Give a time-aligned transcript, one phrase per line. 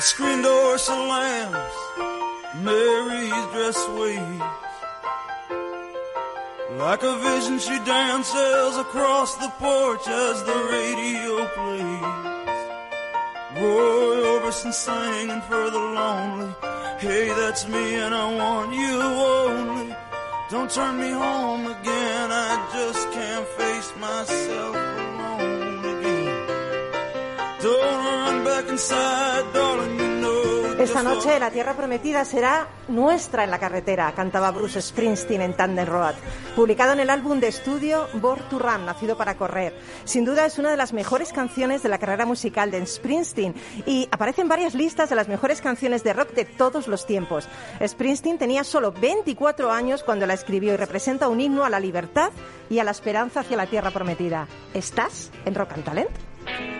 [0.00, 1.74] The screen door slams,
[2.64, 4.40] Mary's dress waves.
[6.78, 12.60] Like a vision, she dances across the porch as the radio plays.
[13.60, 16.54] Roy Orbison singing for the lonely.
[16.98, 19.94] Hey, that's me, and I want you only.
[20.48, 25.09] Don't turn me home again, I just can't face myself
[30.78, 35.86] Esta noche la Tierra Prometida será nuestra en la carretera, cantaba Bruce Springsteen en Tandem
[35.86, 36.14] Road,
[36.56, 39.74] publicado en el álbum de estudio Born to Run, nacido para correr.
[40.04, 44.08] Sin duda es una de las mejores canciones de la carrera musical de Springsteen y
[44.10, 47.46] aparece en varias listas de las mejores canciones de rock de todos los tiempos.
[47.86, 52.30] Springsteen tenía solo 24 años cuando la escribió y representa un himno a la libertad
[52.70, 54.48] y a la esperanza hacia la Tierra Prometida.
[54.72, 56.79] ¿Estás en Rock and Talent?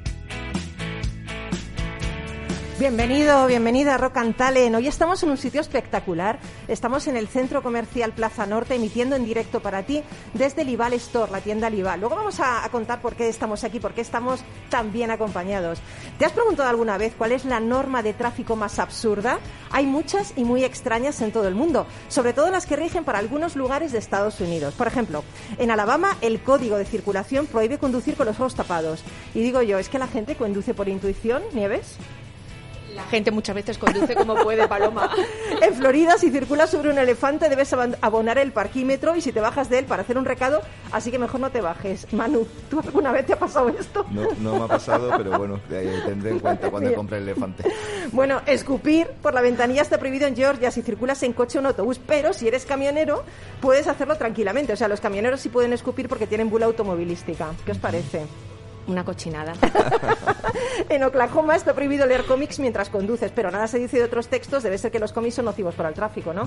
[2.81, 4.75] Bienvenido, bienvenida a Rock and Talent.
[4.75, 6.39] Hoy estamos en un sitio espectacular.
[6.67, 10.01] Estamos en el Centro Comercial Plaza Norte emitiendo en directo para ti
[10.33, 11.99] desde Lival Store, la tienda Lival.
[11.99, 14.39] Luego vamos a, a contar por qué estamos aquí, por qué estamos
[14.71, 15.79] tan bien acompañados.
[16.17, 19.37] ¿Te has preguntado alguna vez cuál es la norma de tráfico más absurda?
[19.69, 23.19] Hay muchas y muy extrañas en todo el mundo, sobre todo las que rigen para
[23.19, 24.73] algunos lugares de Estados Unidos.
[24.73, 25.23] Por ejemplo,
[25.59, 29.03] en Alabama el código de circulación prohíbe conducir con los ojos tapados.
[29.35, 31.99] Y digo yo, ¿es que la gente conduce por intuición, Nieves?
[32.95, 35.09] La gente muchas veces conduce como puede, Paloma.
[35.61, 39.39] En Florida, si circulas sobre un elefante, debes aban- abonar el parquímetro y si te
[39.39, 42.11] bajas de él para hacer un recado, así que mejor no te bajes.
[42.13, 44.05] Manu, ¿tú alguna vez te ha pasado esto?
[44.09, 47.63] No, no me ha pasado, pero bueno, eh, tendré en cuenta cuando compre el elefante.
[48.11, 51.67] Bueno, escupir por la ventanilla está prohibido en Georgia si circulas en coche o en
[51.67, 53.23] autobús, pero si eres camionero
[53.61, 54.73] puedes hacerlo tranquilamente.
[54.73, 57.49] O sea, los camioneros sí pueden escupir porque tienen bula automovilística.
[57.65, 58.21] ¿Qué os parece?
[58.91, 59.53] Una cochinada.
[60.89, 64.63] En Oklahoma está prohibido leer cómics mientras conduces, pero nada se dice de otros textos.
[64.63, 66.43] Debe ser que los cómics son nocivos para el tráfico, ¿no?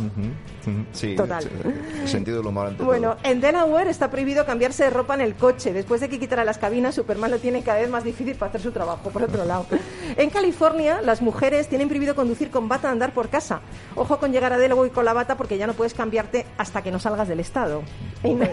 [0.93, 1.43] Sí, Total.
[1.43, 1.49] sí,
[2.03, 3.31] el sentido del humor ante Bueno, todo.
[3.31, 5.73] en Delaware está prohibido cambiarse de ropa en el coche.
[5.73, 8.61] Después de que quitara las cabinas, Superman lo tiene cada vez más difícil para hacer
[8.61, 9.67] su trabajo, por otro lado.
[10.17, 13.61] En California, las mujeres tienen prohibido conducir con bata a andar por casa.
[13.95, 16.91] Ojo con llegar a Delaware con la bata porque ya no puedes cambiarte hasta que
[16.91, 17.83] no salgas del estado.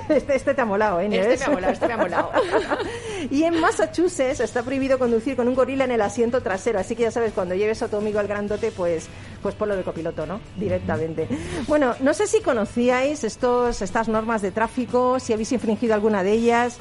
[0.10, 1.08] Este, este te ha molado, ¿eh?
[1.12, 2.32] Este me ha molado, este me ha molado.
[3.32, 7.02] Y en Massachusetts está prohibido conducir con un gorila en el asiento trasero, así que
[7.02, 9.08] ya sabes, cuando lleves a tu amigo al grandote, pues,
[9.42, 10.40] pues ponlo de copiloto, ¿no?
[10.56, 11.28] Directamente.
[11.68, 16.34] Bueno, no sé si conocíais estos, estas normas de tráfico, si habéis infringido alguna de
[16.34, 16.78] ellas.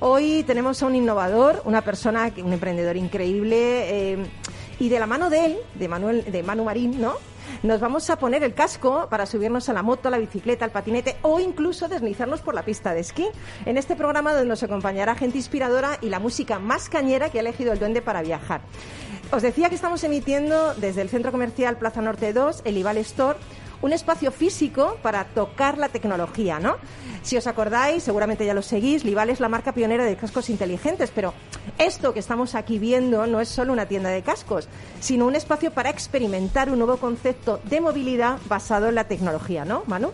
[0.00, 4.26] Hoy tenemos a un innovador, una persona, un emprendedor increíble, eh,
[4.78, 7.14] y de la mano de él, de Manuel, de Manu Marín, ¿no?
[7.62, 10.70] Nos vamos a poner el casco para subirnos a la moto, a la bicicleta, al
[10.70, 13.26] patinete o incluso deslizarnos por la pista de esquí.
[13.66, 17.40] En este programa donde nos acompañará gente inspiradora y la música más cañera que ha
[17.42, 18.62] elegido el duende para viajar.
[19.30, 23.38] Os decía que estamos emitiendo desde el Centro Comercial Plaza Norte 2, el Ival Store,
[23.82, 26.76] un espacio físico para tocar la tecnología, ¿no?
[27.22, 31.12] Si os acordáis, seguramente ya lo seguís, Lival es la marca pionera de cascos inteligentes,
[31.14, 31.34] pero
[31.78, 34.68] esto que estamos aquí viendo no es solo una tienda de cascos,
[35.00, 39.82] sino un espacio para experimentar un nuevo concepto de movilidad basado en la tecnología, ¿no,
[39.86, 40.10] Manu?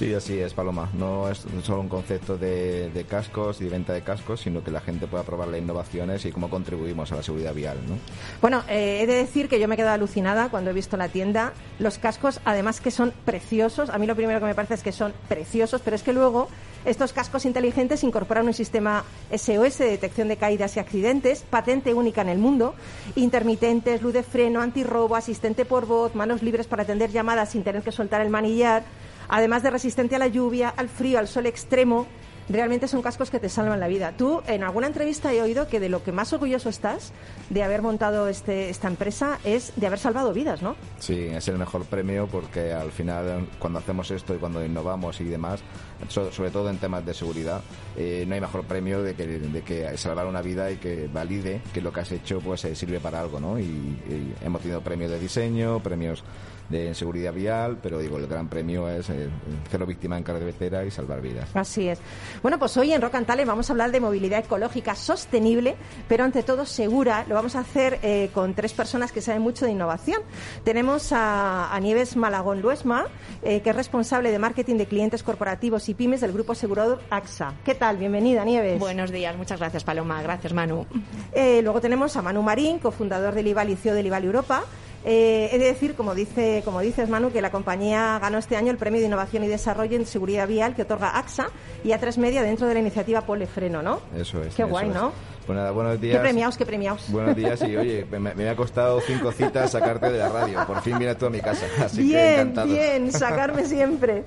[0.00, 0.88] Sí, así es, Paloma.
[0.94, 4.80] No es solo un concepto de, cascos y de venta de cascos, sino que la
[4.80, 7.98] gente pueda probar las innovaciones y cómo contribuimos a la seguridad vial, ¿no?
[8.40, 11.08] Bueno, eh, he de decir que yo me he quedado alucinada cuando he visto la
[11.08, 11.52] tienda.
[11.78, 13.90] Los cascos, además que son preciosos.
[13.90, 16.48] A mí lo primero que me parece es que son preciosos, pero es que luego
[16.86, 22.22] estos cascos inteligentes incorporan un sistema SOS de detección de caídas y accidentes, patente única
[22.22, 22.74] en el mundo,
[23.16, 27.82] intermitentes, luz de freno, antirrobo, asistente por voz, manos libres para atender llamadas sin tener
[27.82, 28.82] que soltar el manillar,
[29.30, 32.06] además de resistente a la lluvia, al frío, al sol extremo.
[32.48, 34.12] Realmente son cascos que te salvan la vida.
[34.16, 37.12] Tú, en alguna entrevista he oído que de lo que más orgulloso estás
[37.48, 40.74] de haber montado este, esta empresa es de haber salvado vidas, ¿no?
[40.98, 45.24] Sí, es el mejor premio porque al final cuando hacemos esto y cuando innovamos y
[45.26, 45.60] demás,
[46.08, 47.60] so- sobre todo en temas de seguridad,
[47.96, 51.60] eh, no hay mejor premio de que, de que salvar una vida y que valide
[51.72, 53.60] que lo que has hecho pues eh, sirve para algo, ¿no?
[53.60, 53.96] Y
[54.44, 56.24] hemos tenido premios de diseño, premios
[56.70, 59.28] de seguridad vial, pero digo, el gran premio es eh,
[59.68, 61.48] cero víctima en carretera y salvar vidas.
[61.54, 61.98] Así es.
[62.42, 65.76] Bueno, pues hoy en Rock and vamos a hablar de movilidad ecológica sostenible,
[66.08, 67.24] pero ante todo segura.
[67.28, 70.22] Lo vamos a hacer eh, con tres personas que saben mucho de innovación.
[70.64, 73.06] Tenemos a, a Nieves Malagón Luesma,
[73.42, 77.54] eh, que es responsable de marketing de clientes corporativos y pymes del grupo asegurador AXA.
[77.64, 77.96] ¿Qué tal?
[77.96, 78.78] Bienvenida, Nieves.
[78.78, 80.22] Buenos días, muchas gracias, Paloma.
[80.22, 80.86] Gracias, Manu.
[81.32, 84.64] Eh, luego tenemos a Manu Marín, cofundador del IVAL y CEO del IVAL Europa.
[85.04, 88.70] Eh, he de decir, como, dice, como dices, Manu, que la compañía ganó este año
[88.70, 91.48] el Premio de Innovación y Desarrollo en Seguridad Vial que otorga AXA
[91.84, 94.00] y A3 Media dentro de la iniciativa Polefreno, ¿no?
[94.14, 94.54] Eso es.
[94.54, 94.94] Qué guay, es.
[94.94, 95.12] ¿no?
[95.46, 96.16] Pues nada, buenos días.
[96.16, 97.10] Qué premiados, qué premiados.
[97.10, 100.64] Buenos días y oye, me, me ha costado cinco citas sacarte de la radio.
[100.66, 101.66] Por fin vienes tú a mi casa.
[101.84, 102.66] Así que bien, encantado.
[102.68, 104.24] bien, sacarme siempre.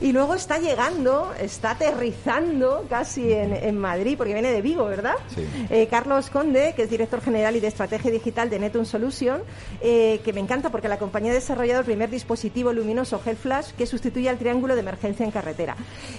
[0.00, 5.14] Y luego está llegando, está aterrizando casi en, en Madrid, porque viene de Vigo, ¿verdad?
[5.34, 5.46] Sí.
[5.70, 9.42] Eh, Carlos Conde, que es director general y de estrategia digital de Netum Solution,
[9.80, 13.70] eh, que me encanta porque la compañía ha desarrollado el primer dispositivo luminoso Health Flash
[13.72, 15.76] que sustituye al triángulo de emergencia en carretera.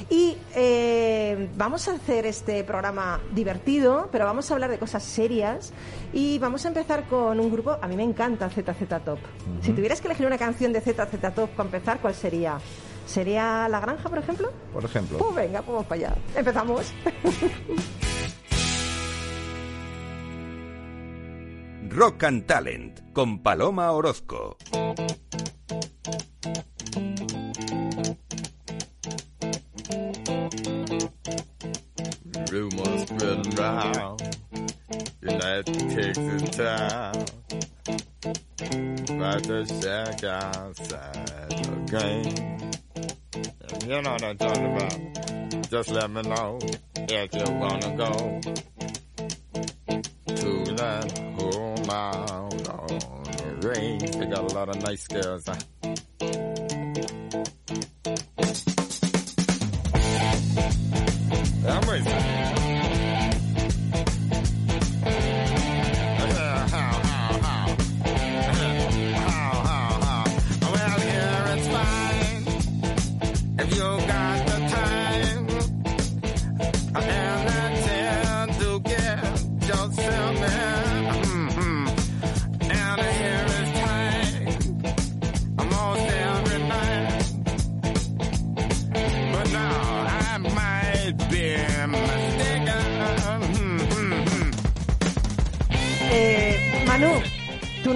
[0.10, 5.74] Y eh, vamos a hacer este programa divertido, pero vamos a hablar de cosas serias
[6.14, 9.20] y vamos a empezar con un grupo, a mí me encanta ZZ Top.
[9.62, 12.60] Si tuvieras que elegir una canción de ZZ Top para empezar, ¿cuál sería?
[13.06, 14.52] ¿Sería La Granja, por ejemplo?
[14.74, 15.18] Por ejemplo.
[15.18, 16.16] Pues venga, pues vamos para allá.
[16.36, 16.94] Empezamos.
[21.90, 24.58] Rock and Talent con Paloma Orozco.
[32.52, 34.38] Rumors spreading round.
[35.22, 37.26] United takes its time.
[39.10, 42.72] About to shack outside the game.
[43.62, 45.70] And you know what I'm talking about.
[45.70, 46.60] Just let me know
[46.96, 48.40] if you wanna go
[50.36, 54.12] to that home out on the range.
[54.12, 55.44] They got a lot of nice girls.
[55.48, 55.56] Huh?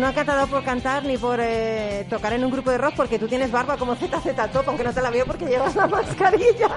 [0.10, 2.96] No te has dado por cantar ni por eh, tocar en un grupo de rock
[2.96, 5.86] porque tú tienes barba como ZZ Top, aunque no te la veo porque llevas la
[5.88, 6.70] mascarilla.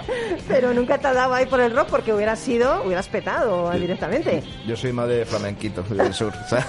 [0.47, 4.43] Pero nunca te has dado ahí por el rock porque hubieras sido, hubieras petado directamente.
[4.67, 6.35] Yo soy más de flamenquito del sur.
[6.47, 6.67] ¿sabes?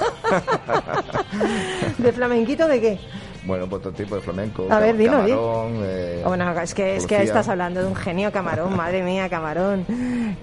[1.98, 3.00] ¿De flamenquito de qué?
[3.46, 4.68] bueno, pues todo tipo de flamenco.
[4.70, 7.96] A ver, dilo, camarón, eh, Oh, Bueno, es que, es que estás hablando de un
[7.96, 9.86] genio Camarón, madre mía, Camarón.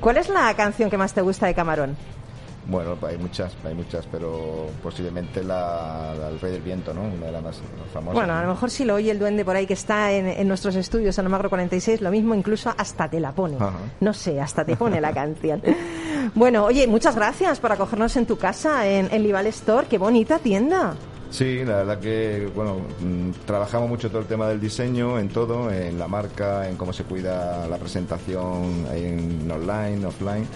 [0.01, 1.97] ¿Cuál es la canción que más te gusta de Camarón?
[2.71, 7.03] Bueno, hay muchas, hay muchas, pero posiblemente la, la El Rey del Viento, ¿no?
[7.03, 7.61] Una de las más
[7.93, 8.15] famosas.
[8.15, 10.47] Bueno, a lo mejor si lo oye el duende por ahí que está en, en
[10.47, 13.57] nuestros estudios en Almagro 46, lo mismo incluso hasta te la pone.
[13.57, 13.73] Ajá.
[13.99, 15.63] No sé, hasta te pone la canción.
[16.35, 19.87] Bueno, oye, muchas gracias por acogernos en tu casa, en, en Lival Store.
[19.89, 20.95] Qué bonita tienda.
[21.31, 25.73] Sí, la verdad que, bueno, mm, trabajamos mucho todo el tema del diseño, en todo,
[25.73, 30.47] en la marca, en cómo se cuida la presentación en online, offline,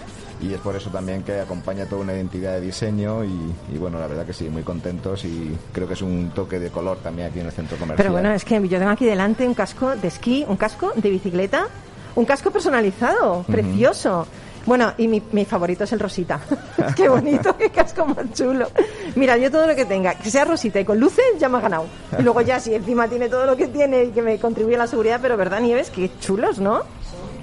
[0.41, 3.99] y es por eso también que acompaña toda una identidad de diseño y, y bueno,
[3.99, 7.29] la verdad que sí, muy contentos y creo que es un toque de color también
[7.29, 7.97] aquí en el centro comercial.
[7.97, 11.11] Pero bueno, es que yo tengo aquí delante un casco de esquí, un casco de
[11.11, 11.69] bicicleta,
[12.17, 14.27] un casco personalizado, precioso.
[14.67, 16.41] Bueno, y mi, mi favorito es el rosita.
[16.97, 18.69] qué bonito, qué casco más chulo.
[19.15, 21.61] Mira, yo todo lo que tenga, que sea rosita y con luces, ya me ha
[21.61, 21.87] ganado.
[22.19, 24.79] Y luego ya, si encima tiene todo lo que tiene y que me contribuye a
[24.79, 26.83] la seguridad, pero verdad, Nieves, qué chulos, ¿no?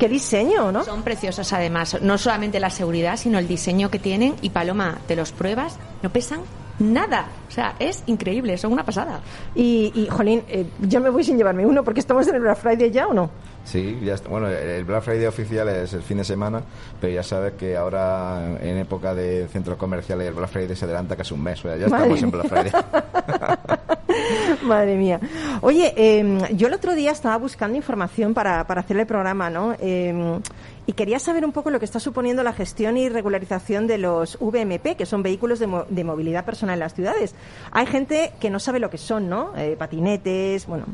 [0.01, 0.83] Qué diseño, ¿no?
[0.83, 4.35] Son preciosos además, no solamente la seguridad, sino el diseño que tienen.
[4.41, 6.41] Y Paloma, te los pruebas, no pesan
[6.81, 7.27] nada.
[7.47, 9.21] O sea, es increíble, son una pasada.
[9.55, 12.57] Y, y Jolín, eh, yo me voy sin llevarme uno porque estamos en el Black
[12.57, 13.29] Friday ya, ¿o no?
[13.63, 14.29] Sí, ya está.
[14.29, 16.61] Bueno, el Black Friday oficial es el fin de semana,
[16.99, 21.15] pero ya sabes que ahora en época de centros comerciales el Black Friday se adelanta
[21.15, 22.71] casi un mes, o sea, ya Madre estamos en Black Friday.
[24.63, 25.19] Madre mía.
[25.61, 29.75] Oye, eh, yo el otro día estaba buscando información para, para hacer el programa, ¿no?
[29.79, 30.39] Eh,
[30.87, 34.37] y quería saber un poco lo que está suponiendo la gestión y regularización de los
[34.39, 37.35] VMP, que son vehículos de, de movilidad personal en las ciudades.
[37.71, 39.51] Hay gente que no sabe lo que son, ¿no?
[39.57, 40.85] Eh, patinetes, bueno.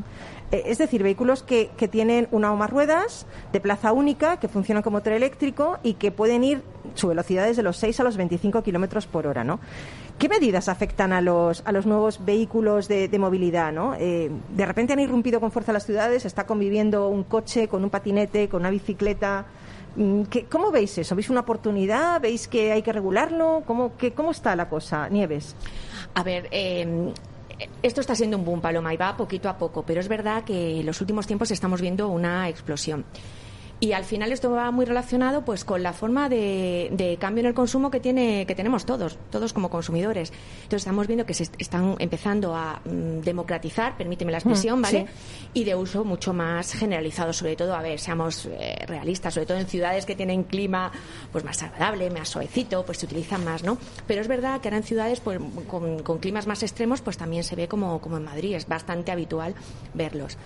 [0.50, 4.48] Eh, es decir, vehículos que, que tienen una o más ruedas, de plaza única, que
[4.48, 6.62] funcionan como motor eléctrico y que pueden ir,
[6.94, 9.60] su velocidad es de los 6 a los 25 kilómetros por hora, ¿no?
[10.18, 13.72] ¿Qué medidas afectan a los, a los nuevos vehículos de, de movilidad?
[13.72, 13.94] ¿no?
[13.94, 17.90] Eh, de repente han irrumpido con fuerza las ciudades, está conviviendo un coche con un
[17.90, 19.46] patinete, con una bicicleta.
[19.96, 21.14] Mm, ¿qué- ¿Cómo veis eso?
[21.14, 22.20] ¿Veis una oportunidad?
[22.20, 23.62] ¿Veis que hay que regularlo?
[23.66, 25.54] ¿Cómo, que, cómo está la cosa, Nieves?
[26.14, 27.12] A ver, eh,
[27.82, 30.80] esto está siendo un boom, Paloma, y va poquito a poco, pero es verdad que
[30.80, 33.04] en los últimos tiempos estamos viendo una explosión.
[33.80, 37.46] Y al final esto va muy relacionado pues con la forma de, de cambio en
[37.46, 40.32] el consumo que tiene que tenemos todos, todos como consumidores.
[40.64, 44.82] Entonces estamos viendo que se est- están empezando a mm, democratizar, permíteme la expresión, Mm,
[44.82, 45.06] ¿vale?
[45.06, 45.50] sí.
[45.54, 49.58] Y de uso mucho más generalizado, sobre todo, a ver, seamos eh, realistas, sobre todo
[49.58, 50.90] en ciudades que tienen clima
[51.30, 53.78] pues más agradable, más suavecito, pues se utilizan más, ¿no?
[54.08, 57.44] Pero es verdad que ahora en ciudades pues, con, con climas más extremos pues también
[57.44, 59.54] se ve como, como en Madrid, es bastante habitual
[59.94, 60.36] verlos.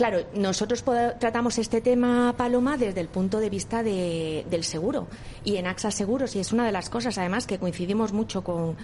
[0.00, 0.82] Claro, nosotros
[1.18, 5.08] tratamos este tema, Paloma, desde el punto de vista de- del seguro.
[5.44, 8.76] Y en AXA Seguros, y es una de las cosas, además, que coincidimos mucho con,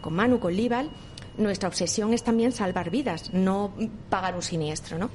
[0.00, 0.92] con Manu, con Lival,
[1.36, 3.72] nuestra obsesión es también salvar vidas, no
[4.10, 5.10] pagar un siniestro, ¿no?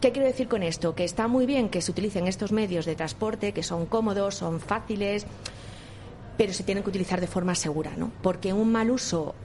[0.00, 0.96] ¿Qué quiero decir con esto?
[0.96, 4.58] Que está muy bien que se utilicen estos medios de transporte, que son cómodos, son
[4.58, 5.24] fáciles,
[6.36, 8.10] pero se tienen que utilizar de forma segura, ¿no?
[8.22, 9.36] Porque un mal uso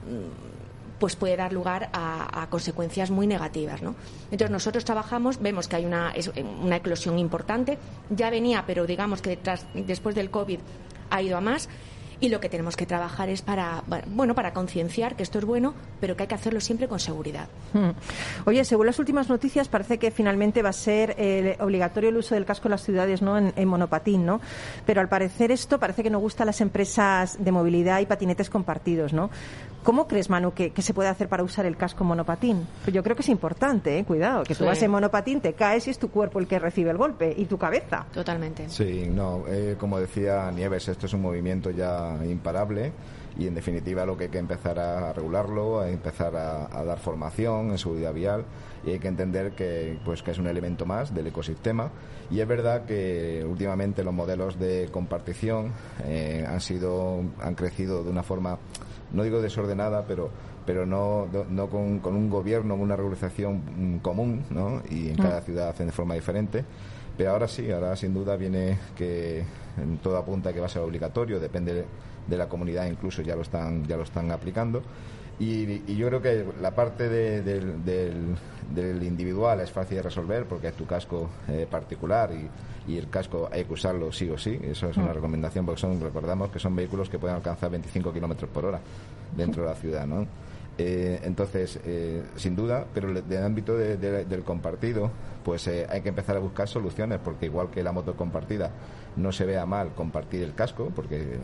[1.02, 3.96] pues puede dar lugar a, consecuencias muy negativas, ¿no?
[4.30, 6.30] Entonces nosotros trabajamos, vemos que hay una, es
[6.62, 7.76] una eclosión importante,
[8.08, 10.60] ya venía, pero digamos que tras- después del COVID
[11.10, 11.68] ha ido a más.
[12.20, 15.74] Y lo que tenemos que trabajar es para, bueno, para concienciar que esto es bueno,
[16.00, 17.48] pero que hay que hacerlo siempre con seguridad.
[17.72, 17.90] Hmm.
[18.46, 22.36] Oye, según las últimas noticias, parece que finalmente va a ser eh, obligatorio el uso
[22.36, 23.36] del casco en las ciudades, ¿no?
[23.38, 24.40] En, en monopatín, ¿no?
[24.86, 28.48] Pero al parecer esto parece que no gusta a las empresas de movilidad y patinetes
[28.50, 29.28] compartidos, ¿no?
[29.82, 32.66] ¿Cómo crees, Manu, que, que se puede hacer para usar el casco monopatín?
[32.84, 34.04] Pues yo creo que es importante, ¿eh?
[34.04, 34.64] Cuidado, que tú Sí.
[34.64, 37.46] vas en monopatín, te caes y es tu cuerpo el que recibe el golpe y
[37.46, 38.06] tu cabeza.
[38.12, 38.68] Totalmente.
[38.68, 42.92] Sí, no, eh, como decía Nieves, esto es un movimiento ya imparable
[43.38, 46.98] y en definitiva lo que hay que empezar a regularlo, a empezar a, a dar
[46.98, 48.44] formación en seguridad vial
[48.84, 51.90] y hay que entender que pues que es un elemento más del ecosistema
[52.30, 55.72] y es verdad que últimamente los modelos de compartición
[56.04, 58.58] eh, han sido han crecido de una forma
[59.12, 60.30] no digo desordenada pero
[60.64, 64.80] pero no, no- con, con un gobierno, una regularización mm, común, ¿no?
[64.90, 66.64] Y en cada ciudad hacen de forma diferente.
[67.18, 69.42] Pero ahora sí, ahora sin duda viene que
[69.76, 71.84] en todo apunta que va a ser obligatorio, depende
[72.28, 74.82] de la comunidad, incluso ya lo están, ya lo están aplicando.
[75.38, 78.36] Y, y yo creo que la parte de- del, del-
[78.74, 83.08] del individual es fácil de resolver porque es tu casco eh, particular y, y el
[83.10, 84.58] casco hay que usarlo sí o sí.
[84.62, 88.50] Eso es una recomendación porque son, recordamos que son vehículos que pueden alcanzar 25 kilómetros
[88.50, 88.80] por hora
[89.36, 90.26] dentro de la ciudad, ¿no?
[90.78, 95.10] Eh, entonces, eh, sin duda, pero del ámbito de- del compartido,
[95.44, 98.70] pues eh, hay que empezar a buscar soluciones, porque igual que la moto compartida
[99.16, 101.36] no se vea mal compartir el casco, porque eh,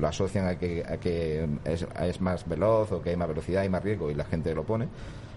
[0.00, 3.62] lo asocian a que, a que es, es más veloz o que hay más velocidad
[3.64, 4.88] y más riesgo y la gente lo pone.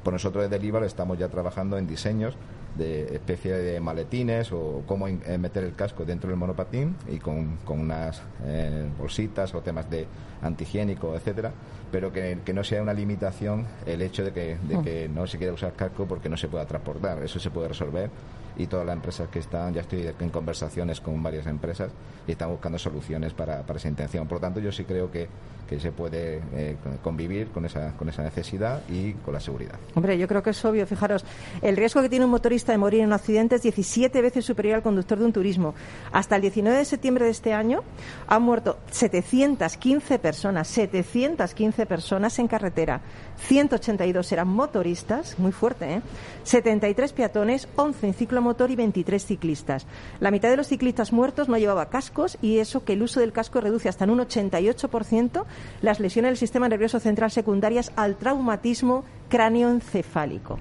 [0.03, 2.35] Pues nosotros desde Líbal estamos ya trabajando en diseños
[2.77, 7.57] de especie de maletines o cómo eh, meter el casco dentro del monopatín y con,
[7.65, 10.07] con unas eh, bolsitas o temas de
[10.41, 11.51] antihigiénico, etcétera,
[11.91, 15.37] pero que, que no sea una limitación el hecho de que, de que no se
[15.37, 17.21] quiera usar casco porque no se pueda transportar.
[17.23, 18.09] Eso se puede resolver
[18.57, 21.91] y todas las empresas que están, ya estoy en conversaciones con varias empresas
[22.27, 24.27] y están buscando soluciones para, para esa intención.
[24.27, 25.27] Por lo tanto, yo sí creo que,
[25.69, 29.75] que se puede eh, convivir con esa, con esa necesidad y con la seguridad.
[29.93, 30.87] Hombre, yo creo que es obvio.
[30.87, 31.23] Fijaros,
[31.61, 34.75] el riesgo que tiene un motorista de morir en un accidente es 17 veces superior
[34.77, 35.75] al conductor de un turismo.
[36.11, 37.83] Hasta el 19 de septiembre de este año
[38.27, 43.01] han muerto 715 personas, 715 personas en carretera.
[43.37, 46.01] 182 eran motoristas, muy fuerte, ¿eh?
[46.43, 49.85] 73 peatones, 11 en ciclomotor y 23 ciclistas.
[50.19, 53.31] La mitad de los ciclistas muertos no llevaba cascos y eso que el uso del
[53.31, 55.45] casco reduce hasta en un 88%
[55.81, 60.57] las lesiones del sistema nervioso central secundarias al traumatismo cráneoencefálico.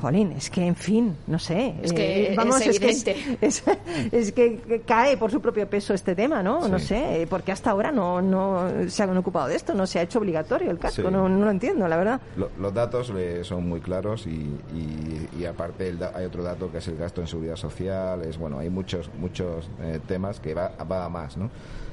[0.00, 1.74] Jolín, es que, en fin, no sé.
[1.82, 3.38] Es que es es, que es- evidente.
[3.42, 3.62] es,
[4.12, 6.66] es que cae por su propio peso este tema, ¿no?
[6.66, 9.98] No sé, eh, porque hasta ahora no, no se han ocupado de esto, no se
[9.98, 11.08] ha hecho obligatorio el casco, Sí.
[11.12, 12.20] no, no lo entiendo, la verdad.
[12.36, 14.30] Lo- los datos eh, son muy claros y,
[14.74, 18.22] y- y aparte el da- hay otro dato que es el gasto en seguridad social,
[18.22, 21.50] es bueno, hay muchos muchos eh, temas que va, va a más, ¿no?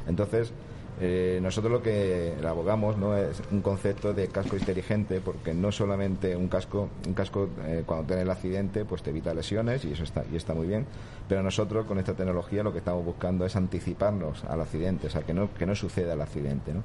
[0.08, 0.54] Entonces
[1.02, 6.36] eh, nosotros lo que abogamos no es un concepto de casco inteligente porque no solamente
[6.36, 10.04] un casco un casco eh, cuando tiene el accidente pues te evita lesiones y eso
[10.04, 10.86] está y está muy bien
[11.28, 15.24] pero nosotros con esta tecnología lo que estamos buscando es anticiparnos al accidente o sea
[15.24, 16.84] que no que no suceda el accidente ¿no?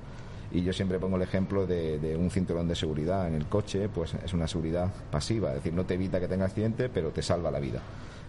[0.50, 3.90] Y yo siempre pongo el ejemplo de, de un cinturón de seguridad en el coche,
[3.90, 7.20] pues es una seguridad pasiva, es decir, no te evita que tenga accidente, pero te
[7.20, 7.82] salva la vida.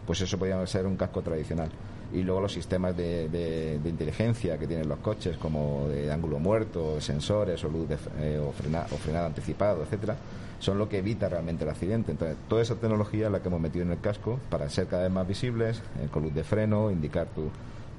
[0.05, 1.69] Pues eso podría ser un casco tradicional.
[2.11, 6.99] Y luego los sistemas de, de- inteligencia que tienen los coches, como de ángulo muerto,
[6.99, 10.15] sensores o luz de, eh, o, frena- o frenado anticipado, etcétera,
[10.59, 12.11] son lo que evita realmente el accidente.
[12.11, 15.03] Entonces, toda esa tecnología es la que hemos metido en el casco para ser cada
[15.03, 17.49] vez más visibles, eh, con luz de freno, indicar tu,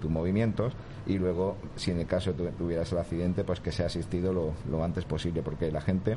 [0.03, 0.73] tus movimientos
[1.07, 4.53] y luego, si en el caso tu- tuvieras el accidente, pues que sea asistido lo,
[4.71, 6.17] lo antes posible, porque la gente,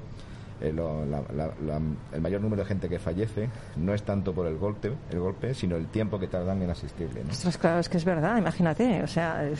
[0.64, 1.82] eh, lo- la- la- la-
[2.14, 5.54] el mayor número de gente que fallece no es tanto por el golpe, el golpe
[5.54, 7.22] sino el tiempo que tardan en asistirle.
[7.60, 9.60] claro, es que es verdad, imagínate, o sea, es-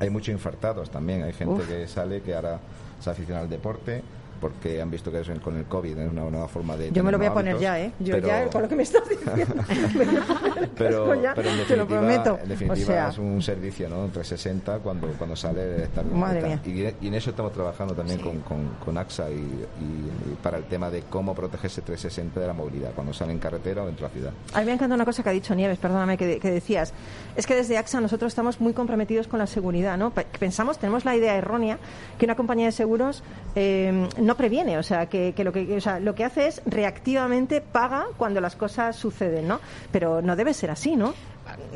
[0.00, 1.68] Hay muchos infartados también, hay gente Uf.
[1.68, 2.58] que sale que ahora
[3.00, 4.02] se aficiona al deporte
[4.44, 6.92] porque han visto que es con el COVID es una nueva forma de...
[6.92, 7.92] yo me lo voy a poner hábitos, ya, ¿eh?
[7.98, 9.54] Yo pero- ya, con lo que me estás diciendo,
[10.76, 12.38] pero, pero en te lo definitiva, prometo.
[12.42, 13.96] en definitiva o sea, es un servicio ¿no?
[14.08, 16.60] 360 cuando, cuando sale estar, Madre mía.
[17.00, 20.58] y, y en eso estamos trabajando también con, con, con AXA y, y- y para
[20.58, 24.06] el tema de cómo protegerse 360 de la movilidad cuando sale en carretera o dentro
[24.06, 24.32] de la ciudad.
[24.52, 26.92] A mí me encanta una cosa que ha dicho Nieves, perdóname, que, que decías.
[27.34, 30.10] Es que desde AXA nosotros estamos muy comprometidos con la seguridad, ¿no?
[30.10, 31.78] Pe- Pensamos, tenemos la idea errónea
[32.18, 33.22] que una compañía de seguros
[33.54, 36.62] eh, no previene, o sea, que, que lo que o sea, lo que hace es
[36.66, 39.60] reactivamente paga cuando las cosas suceden, ¿no?
[39.92, 41.14] Pero no debe ser así, ¿no?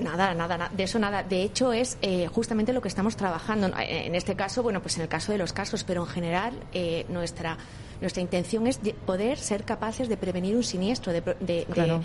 [0.00, 1.22] Nada, nada, nada, de eso nada.
[1.22, 3.66] De hecho, es eh, justamente lo que estamos trabajando.
[3.78, 6.52] Eh, En este caso, bueno, pues en el caso de los casos, pero en general,
[6.72, 7.58] eh, nuestra,
[8.00, 12.00] nuestra intención es de- poder ser capaces de prevenir un siniestro, de, pro- de, Claro.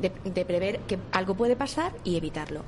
[0.00, 2.62] de, de- de prever que algo puede pasar y evitarlo.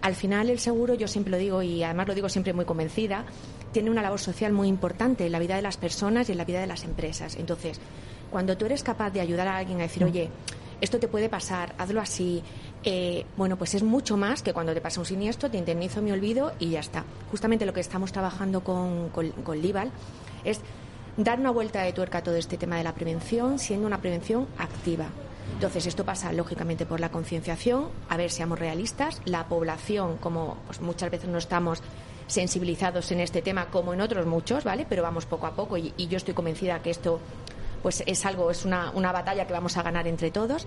[0.00, 3.24] Al final, el seguro, yo siempre lo digo y además lo digo siempre muy convencida,
[3.72, 6.44] tiene una labor social muy importante en la vida de las personas y en la
[6.44, 7.36] vida de las empresas.
[7.36, 7.80] Entonces,
[8.30, 10.30] cuando tú eres capaz de ayudar a alguien a decir, oye,
[10.80, 12.42] esto te puede pasar, hazlo así,
[12.82, 16.12] eh, bueno, pues es mucho más que cuando te pasa un siniestro, te indemnizo, me
[16.12, 17.04] olvido y ya está.
[17.30, 19.92] Justamente lo que estamos trabajando con, con, Lival
[20.44, 20.60] es
[21.16, 24.48] dar una vuelta de tuerca a todo este tema de la prevención, siendo una prevención
[24.58, 25.06] activa.
[25.54, 27.88] Entonces, esto pasa lógicamente por la concienciación.
[28.08, 29.20] A ver, seamos realistas.
[29.24, 31.80] La población, como pues, muchas veces no estamos
[32.32, 34.86] sensibilizados en este tema, como en otros muchos, ¿vale?
[34.88, 37.20] Pero vamos poco a poco y, yo estoy convencida que esto
[37.82, 40.66] pues es algo, es una, una batalla que vamos a ganar entre todos.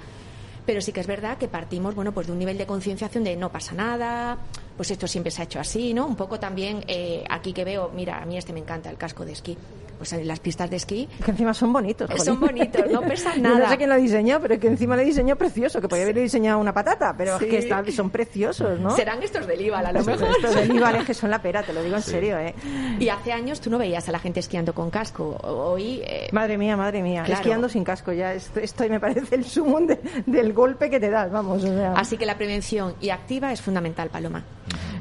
[0.66, 3.36] Pero sí que es verdad que partimos, bueno, pues de un nivel de concienciación de
[3.36, 4.38] no pasa nada,
[4.76, 6.08] pues esto siempre se ha hecho así, ¿no?
[6.08, 9.26] Un poco también eh, aquí que veo, mira, a mí este me encanta, el casco
[9.26, 9.58] de esquí.
[9.98, 12.10] Pues en las pistas de esquí Que encima son bonitos.
[12.10, 12.24] Jolín.
[12.26, 13.70] son bonitos, no pesan Yo no nada.
[13.70, 16.74] sé quién lo diseñó, pero que encima le diseñó precioso, que podía haber diseñado una
[16.74, 17.46] patata, pero Sí.
[17.46, 18.96] es que está- son preciosos, ¿no?
[18.96, 20.28] serán estos del IVA, a lo mejor.
[20.30, 22.54] Estos del Ibal, que son la pera, te lo digo en serio, ¿eh?
[23.00, 25.38] Y hace años tú no veías a la gente esquiando con casco.
[25.44, 27.24] Hoy eh, Madre mía, madre mía.
[27.24, 27.40] Claro.
[27.42, 31.10] Esquiando sin casco, ya esto, esto me parece el sumum de- del golpe que te
[31.10, 31.64] das, vamos.
[31.64, 31.94] o sea.
[31.94, 34.44] Así que la prevención y activa es fundamental, Paloma.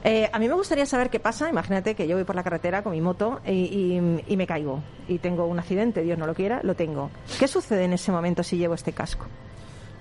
[0.07, 1.49] Eh, a mí me gustaría saber qué pasa.
[1.49, 4.83] Imagínate que yo voy por la carretera con mi moto y, y- y me caigo
[5.09, 7.11] y tengo un accidente, Dios no lo quiera, lo tengo.
[7.39, 9.27] ¿Qué sucede en ese momento si llevo este casco?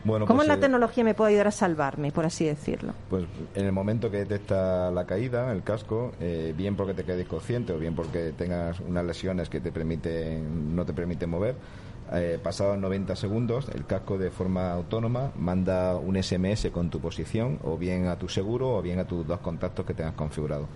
[0.06, 2.94] Bueno, ¿Cómo pues, la eh, tecnología me puede ayudar a salvarme, por así decirlo?
[3.10, 3.24] Pues
[3.56, 7.72] en el momento que detecta la caída, el casco, eh, bien porque te quedes consciente
[7.72, 11.56] o bien porque tengas unas lesiones que te permiten, no te permiten mover,
[12.14, 17.60] eh, pasados 90 segundos, el casco de forma autónoma manda un SMS con tu posición,
[17.64, 20.68] o bien a tu seguro o bien a tus dos contactos que tengas configurado.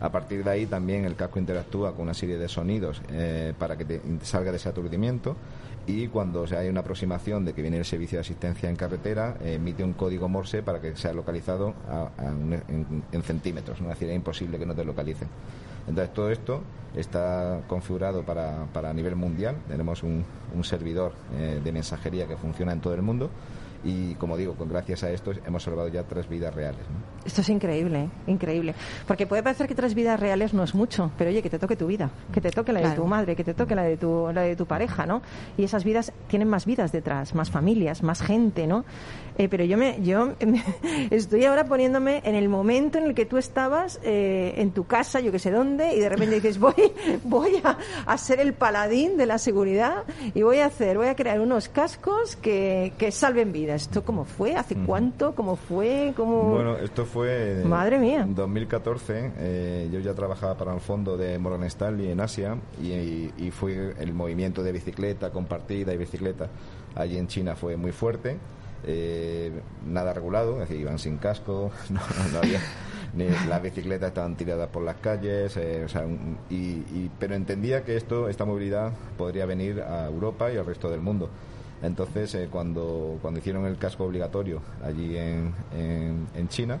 [0.00, 3.76] A partir de ahí también el casco interactúa con una serie de sonidos eh, para
[3.76, 5.36] que te salga de ese aturdimiento
[5.86, 9.36] y cuando o hay una aproximación de que viene el servicio de asistencia en carretera
[9.42, 11.74] emite un código Morse para que sea localizado
[12.18, 13.88] en, en centímetros, ¿no?
[13.88, 15.28] es decir, es imposible que no te localicen.
[15.90, 16.62] Entonces todo esto
[16.94, 20.24] está configurado para, para nivel mundial, tenemos un,
[20.54, 23.28] un servidor eh, de mensajería que funciona en todo el mundo
[23.82, 26.82] y como digo, con gracias a esto hemos salvado ya tres vidas reales.
[27.30, 28.08] Esto es increíble, ¿eh?
[28.26, 28.74] increíble.
[29.06, 31.76] Porque puede parecer que tres vidas reales no es mucho, pero oye, que te toque
[31.76, 34.32] tu vida, que te toque la de tu madre, que te toque la de tu,
[34.34, 35.22] la de tu pareja, ¿no?
[35.56, 38.84] Y esas vidas tienen más vidas detrás, más familias, más gente, ¿no?
[39.38, 40.32] Eh, pero yo me, yo
[41.10, 45.20] estoy ahora poniéndome en el momento en el que tú estabas eh, en tu casa,
[45.20, 49.16] yo que sé dónde, y de repente dices, voy, voy a, a ser el paladín
[49.16, 50.02] de la seguridad
[50.34, 53.82] y voy a hacer, voy a crear unos cascos que, que salven vidas.
[53.82, 54.56] ¿Esto cómo fue?
[54.56, 55.34] ¿Hace cuánto?
[55.36, 56.12] ¿Cómo fue?
[56.16, 56.50] ¿Cómo...
[56.50, 57.19] Bueno, esto fue
[57.64, 58.20] Madre mía.
[58.22, 59.32] en 2014.
[59.38, 63.94] eh, yo ya trabajaba para el fondo de Morgan Stanley en Asia y, y fue
[63.98, 66.48] el movimiento de bicicleta compartida y bicicleta
[66.94, 68.36] allí en China fue muy fuerte.
[68.86, 69.52] eh,
[69.86, 72.00] nada regulado, es decir, iban sin casco, no,
[72.32, 72.60] no había
[73.12, 76.56] ni las bicicletas estaban tiradas por las calles, eh, o sea, un- y,
[76.94, 81.00] y- pero entendía que esto, esta movilidad podría venir a Europa y al resto del
[81.00, 81.28] mundo.
[81.82, 86.78] Entonces, eh, cuando, cuando hicieron el casco obligatorio allí en, en, en China,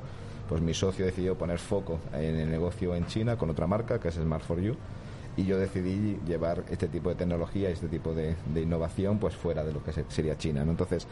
[0.50, 4.08] pues mi socio decidió poner foco en el negocio en China con otra marca, que
[4.08, 4.74] es Smart for You,
[5.36, 9.62] y yo decidí llevar este tipo de tecnología, este tipo de, de innovación, pues fuera
[9.62, 10.64] de lo que se- sería China.
[10.64, 10.72] ¿no?
[10.72, 11.06] Entonces,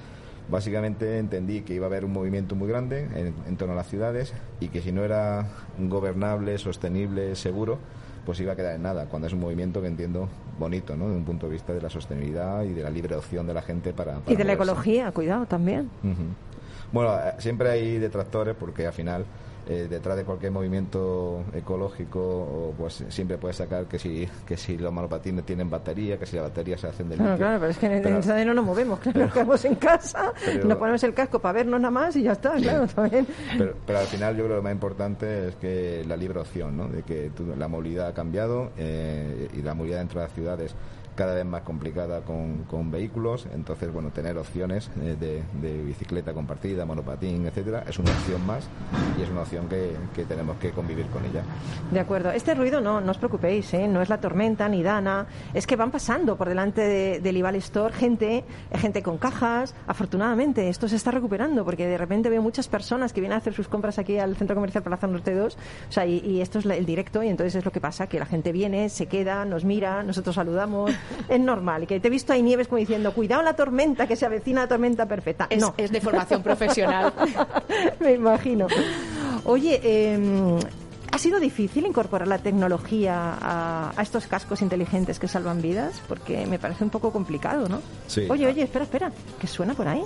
[0.51, 3.87] básicamente entendí que iba a haber un movimiento muy grande en, en torno a las
[3.89, 5.47] ciudades y que si no era
[5.79, 7.79] gobernable, sostenible, seguro,
[8.27, 11.09] pues iba a quedar en nada, cuando es un movimiento que entiendo bonito, ¿no?
[11.09, 13.63] De un punto de vista de la sostenibilidad y de la libre opción de la
[13.63, 14.15] gente para...
[14.19, 15.89] para Y de la ecología, cuidado también.
[16.93, 19.25] Bueno, eh, siempre hay detractores porque al final
[19.69, 24.91] eh, detrás de cualquier movimiento ecológico pues siempre puedes sacar que si que si los
[24.93, 27.79] monopatines tienen batería que si las baterías se hacen de litio Claro, claro, pero es
[27.79, 31.03] que en el Instagram no nos movemos, claro, nos quedamos en casa, pero- nos ponemos
[31.05, 33.27] el casco para vernos nada más y ya está, claro, también.
[33.59, 36.77] Pero, pero al final yo creo que lo más importante es que la libre opción,
[36.77, 36.89] ¿no?
[36.89, 40.75] De que tú- la movilidad ha cambiado eh, y la movilidad dentro de las ciudades
[41.19, 46.33] cada vez más complicada con, con vehículos, entonces bueno, tener opciones eh, de, de bicicleta
[46.33, 48.69] compartida, monopatín, etcétera, es una opción más
[49.19, 51.43] y es una opción que, que tenemos que convivir con ella.
[51.91, 52.31] De acuerdo.
[52.31, 53.89] Este ruido no, no os preocupéis, ¿eh?
[53.89, 55.27] no es la tormenta ni Dana.
[55.55, 59.75] Es que van pasando por delante de- del Ival Store gente, gente con cajas.
[59.89, 63.55] Afortunadamente, esto se está recuperando porque de repente veo muchas personas que vienen a hacer
[63.55, 65.57] sus compras aquí al Centro Comercial Plaza Norte 2.
[65.89, 68.21] O sea, y, y esto es el directo y entonces es lo que pasa, que
[68.21, 70.93] la gente viene, se queda, nos mira, nosotros saludamos.
[71.29, 71.85] Es normal.
[71.85, 74.63] Y que te he visto ahí Nieves como diciendo, cuidado la tormenta, que se avecina
[74.63, 75.47] la tormenta perfecta.
[75.51, 75.75] Es, no.
[75.77, 77.13] es de formación profesional.
[78.01, 78.67] Me imagino.
[79.45, 80.59] Oye, eh,
[81.11, 86.03] ¿ha sido difícil incorporar la tecnología a, a estos cascos inteligentes que salvan vidas?
[86.09, 87.81] Porque me parece un poco complicado, ¿no?
[88.07, 88.27] Sí.
[88.29, 89.13] Oye, oye, espera, espera.
[89.41, 90.03] ¿Qué suena por ahí?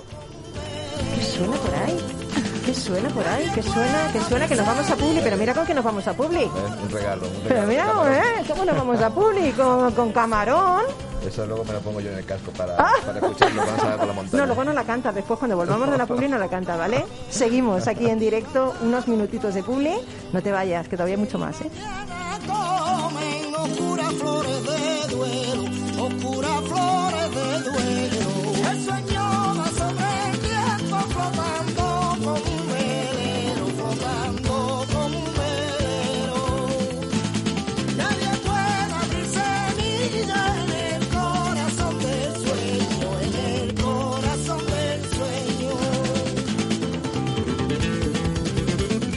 [1.15, 2.42] ¿Qué suena por ahí?
[2.65, 3.49] ¿Qué suena por ahí?
[3.53, 4.09] ¿Qué suena?
[4.13, 4.47] ¿Qué suena?
[4.47, 5.19] Que nos vamos a Publi.
[5.23, 6.43] Pero mira con que nos vamos a Publi.
[6.43, 6.49] ¿eh?
[6.83, 7.27] Un regalo.
[7.27, 7.67] Un Pero regalo.
[7.67, 8.13] mira, Camarón.
[8.13, 8.43] ¿eh?
[8.47, 9.51] ¿Cómo nos vamos a Publi?
[9.51, 10.81] Con, con camarón.
[11.27, 14.07] Eso luego me lo pongo yo en el casco para, para escucharlo cuando salga por
[14.07, 14.31] la montaña.
[14.33, 14.37] Ah.
[14.37, 15.11] No, luego no la canta.
[15.11, 17.05] Después, cuando volvamos de la Publi, no la canta, ¿vale?
[17.29, 19.95] Seguimos aquí en directo, unos minutitos de Publi.
[20.31, 21.69] No te vayas, que todavía hay mucho más, ¿eh?
[22.47, 25.63] comen oscuras flores de duelo,
[26.05, 28.69] oscuras flores de duelo.
[28.69, 29.23] El sueño
[29.57, 31.72] va sobre el tiempo flotando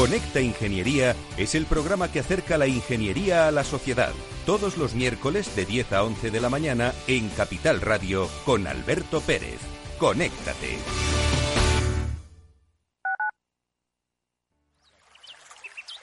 [0.00, 4.14] Conecta Ingeniería es el programa que acerca la ingeniería a la sociedad.
[4.46, 9.20] Todos los miércoles de 10 a 11 de la mañana en Capital Radio con Alberto
[9.20, 9.60] Pérez.
[9.98, 10.78] Conéctate.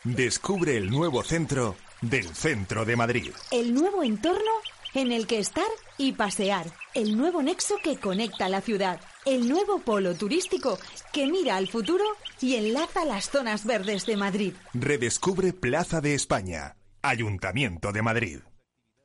[0.03, 3.31] Descubre el nuevo centro del centro de Madrid.
[3.49, 4.51] El nuevo entorno
[4.93, 5.65] en el que estar
[5.97, 6.67] y pasear.
[6.93, 8.99] El nuevo nexo que conecta la ciudad.
[9.27, 10.79] El nuevo polo turístico
[11.11, 12.05] que mira al futuro
[12.39, 14.53] y enlaza las zonas verdes de Madrid.
[14.73, 16.77] Redescubre Plaza de España.
[17.01, 18.39] Ayuntamiento de Madrid.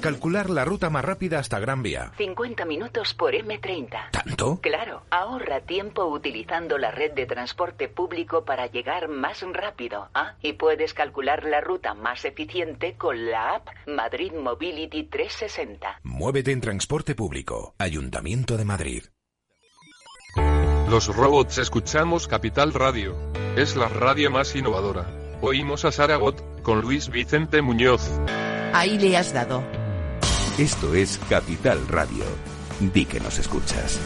[0.00, 2.12] Calcular la ruta más rápida hasta Gran Vía.
[2.16, 4.10] 50 minutos por M30.
[4.10, 4.58] ¿Tanto?
[4.62, 10.08] Claro, ahorra tiempo utilizando la red de transporte público para llegar más rápido.
[10.14, 10.36] ¿ah?
[10.40, 16.00] Y puedes calcular la ruta más eficiente con la app Madrid Mobility 360.
[16.02, 17.74] Muévete en transporte público.
[17.78, 19.02] Ayuntamiento de Madrid.
[20.88, 23.16] Los robots escuchamos Capital Radio.
[23.56, 25.06] Es la radio más innovadora.
[25.42, 28.10] Oímos a Saragot con Luis Vicente Muñoz.
[28.72, 29.62] Ahí le has dado.
[30.60, 32.22] Esto es Capital Radio.
[32.92, 33.98] Di que nos escuchas.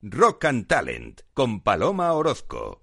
[0.00, 2.82] Rock and Talent con Paloma Orozco.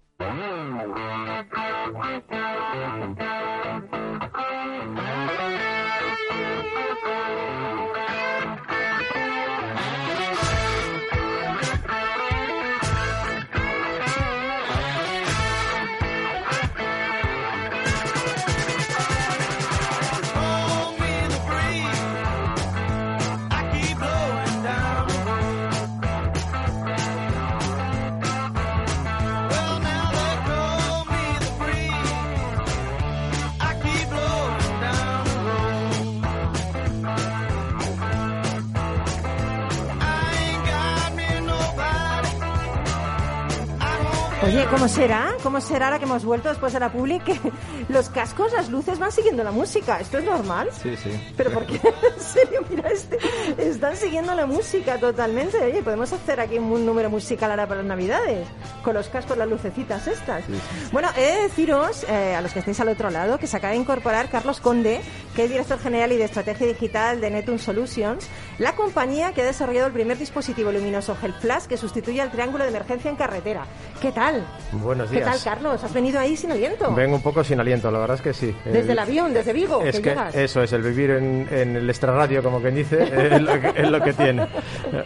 [44.44, 45.36] Oye, ¿cómo será?
[45.44, 47.40] ¿Cómo será ahora que hemos vuelto después de la publi que
[47.90, 50.00] los cascos, las luces van siguiendo la música?
[50.00, 50.70] ¿Esto es normal?
[50.72, 51.10] Sí, sí.
[51.38, 51.76] Pero porque,
[52.16, 53.18] en serio, mira, este,
[53.58, 55.58] están siguiendo la música totalmente.
[55.58, 58.48] Oye, podemos hacer aquí un número musical ahora para las navidades,
[58.84, 60.44] con los cascos, las lucecitas estas.
[60.92, 63.72] Bueno, he de deciros, eh, a los que estáis al otro lado, que se acaba
[63.74, 65.02] de incorporar Carlos Conde,
[65.36, 68.28] que es director general y de estrategia digital de Netun Solutions,
[68.60, 72.64] la compañía que ha desarrollado el primer dispositivo luminoso Health Flash que sustituye al triángulo
[72.64, 73.66] de emergencia en carretera.
[74.02, 74.46] ¿Qué tal?
[74.74, 75.30] Buenos ¿Qué días.
[75.30, 75.84] tal, Carlos?
[75.84, 76.94] ¿Has venido ahí sin aliento?
[76.94, 78.56] Vengo un poco sin aliento, la verdad es que sí.
[78.66, 80.36] Desde el avión, desde Vigo, Es que que llegas.
[80.36, 83.02] eso es, el vivir en, en el extrarradio, como quien dice,
[83.36, 84.42] es lo, que, es lo que tiene.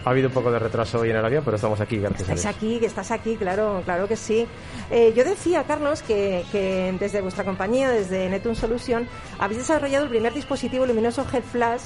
[0.04, 2.34] Ha habido un poco de retraso hoy en el avión, pero estamos aquí, gracias a
[2.34, 2.56] Estáis Dios.
[2.56, 4.47] aquí, que estás aquí, claro, claro que sí.
[4.89, 9.08] Eh, yo decía, Carlos, que, que desde vuestra compañía, desde Netun Solution,
[9.39, 11.82] habéis desarrollado el primer dispositivo luminoso Head Flash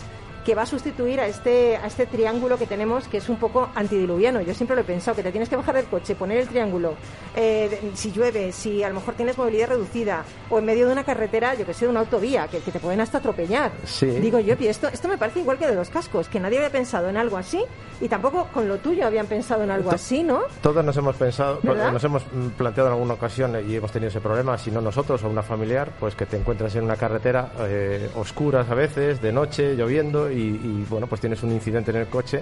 [0.50, 3.70] que va a sustituir a este, a este triángulo que tenemos, que es un poco
[3.76, 4.42] antidiluviano.
[4.42, 6.96] Yo siempre lo he pensado, que te tienes que bajar del coche, poner el triángulo,
[7.36, 11.04] eh, si llueve, si a lo mejor tienes movilidad reducida, o en medio de una
[11.04, 13.72] carretera, yo que sé, de una autovía, que, que te pueden hasta atropellar.
[13.84, 14.08] Sí.
[14.08, 16.72] Digo yo, y esto, esto me parece igual que de los cascos, que nadie había
[16.72, 17.64] pensado en algo así,
[18.02, 20.42] y tampoco con lo tuyo habían pensado en algo así, ¿no?
[20.64, 21.92] Todos nos hemos pensado, ¿Verdad?
[21.92, 24.82] nos hemos mm, planteado en alguna ocasión eh, y hemos tenido ese problema, si no
[24.82, 29.22] nosotros o una familiar, pues que te encuentras en una carretera eh, oscuras a veces,
[29.22, 32.41] de noche, lloviendo y, y, bueno, pues tienes un incidente en el coche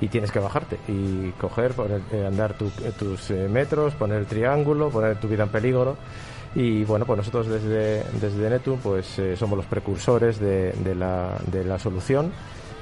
[0.00, 4.18] y tienes que bajarte y coger, poner, eh, andar tu- eh, tus eh, metros, poner
[4.18, 5.96] el triángulo, poner tu vida en peligro.
[6.54, 12.32] Y bueno, pues nosotros desde, desde Netu pues somos los precursores de la solución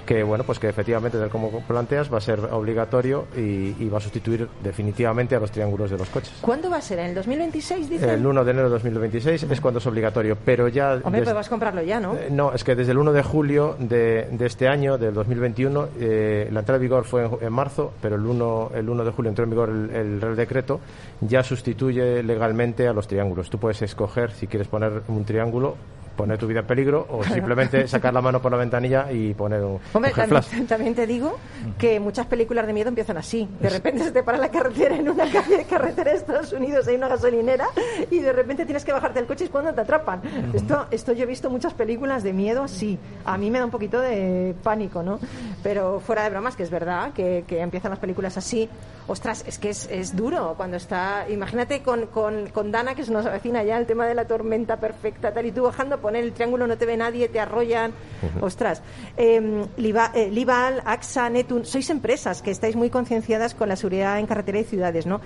[0.06, 3.98] que bueno pues que efectivamente tal como planteas va a ser obligatorio y, y va
[3.98, 6.32] a sustituir definitivamente a los triángulos de los coches.
[6.40, 7.00] ¿Cuándo va a ser?
[7.00, 8.08] ¿En el 2026, dicen?
[8.10, 11.46] El 1 de enero de 2026 es cuando es obligatorio, pero ya Hombre, pues vas
[11.46, 12.14] a comprarlo ya, ¿no?
[12.14, 15.88] eh, no, es que desde el 1 de julio de, de este año, del 2021,
[16.00, 19.10] eh, la entrada en vigor fue en, en marzo, pero el 1, el 1 de
[19.10, 20.80] julio entró en vigor el, el Real Decreto,
[21.20, 23.50] ya sustituye legalmente a los triángulos.
[23.50, 25.76] Tú puedes escoger si quieres poner un triángulo,
[26.16, 29.62] poner tu vida en peligro o simplemente sacar la mano por la ventanilla y poner
[29.62, 30.12] un, Hombre,
[30.58, 31.38] un también te digo
[31.78, 33.48] que muchas películas de miedo empiezan así.
[33.60, 36.88] De repente se te para la carretera en una calle de carretera de Estados Unidos,
[36.88, 37.66] hay una gasolinera
[38.10, 40.22] y de repente tienes que bajarte del coche y es cuando te atrapan.
[40.52, 42.98] Esto, esto yo he visto muchas películas de miedo así.
[43.24, 45.18] A mí me da un poquito de pánico, ¿no?
[45.62, 48.68] Pero fuera de bromas, que es verdad que, que empiezan las películas así.
[49.08, 51.26] Ostras, es que es, es duro cuando está...
[51.28, 54.78] Imagínate con, con, con Dana, que se nos avecina ya el tema de la tormenta
[54.80, 57.92] perfecta, tal, y tú bajando, poner el triángulo, no te ve nadie, te arrollan.
[58.40, 58.82] Ostras.
[59.16, 64.18] Eh, Liva- eh, Lival, AXA, Netun, sois empresas que estáis muy concienciadas con la seguridad
[64.18, 65.20] en carretera y ciudades, ¿no?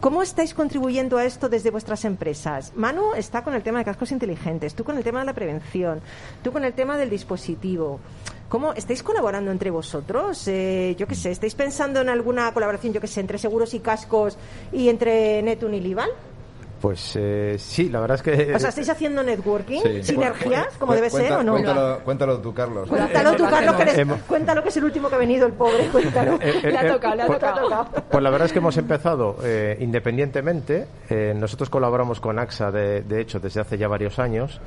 [0.00, 2.72] ¿Cómo estáis contribuyendo a esto desde vuestras empresas?
[2.74, 6.00] Manu está con el tema de cascos inteligentes, tú con el tema de la prevención,
[6.42, 8.00] tú con el tema del dispositivo.
[8.50, 10.46] ¿Cómo estáis colaborando entre vosotros?
[10.48, 13.78] Eh, yo qué sé, ¿estáis pensando en alguna colaboración, yo qué sé, entre seguros y
[13.78, 14.36] cascos
[14.72, 16.10] y entre Netun y Lival?
[16.80, 18.54] Pues eh, sí, la verdad es que...
[18.54, 19.82] O sea, ¿estáis haciendo networking?
[19.82, 20.02] Sí.
[20.02, 20.66] ¿Sinergias?
[20.78, 21.52] Como debe ser o no?
[21.52, 22.88] Cuéntalo, cuéntalo tú, Carlos.
[22.88, 25.86] Cuéntalo tú, Carlos, que eres- cuéntalo que es el último que ha venido el pobre,
[25.92, 26.34] cuéntalo.
[26.40, 27.86] Eh, eh, le ha eh, tocado, le ha pues- tocado.
[28.10, 30.88] Pues la verdad es que hemos empezado eh, independientemente.
[31.08, 34.58] Eh, nosotros colaboramos con AXA, de, de hecho, desde hace ya varios años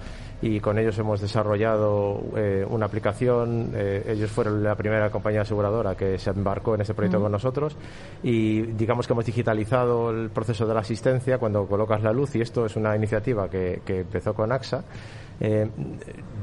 [0.43, 3.71] y con ellos hemos desarrollado eh, una aplicación.
[3.73, 7.77] eh, ellos fueron la primera compañía aseguradora que se embarcó en este proyecto con nosotros
[8.21, 12.41] y digamos que hemos digitalizado el proceso de la asistencia cuando colocas la luz y
[12.41, 14.83] esto es una iniciativa que, que empezó con AXA.
[15.39, 15.67] Eh,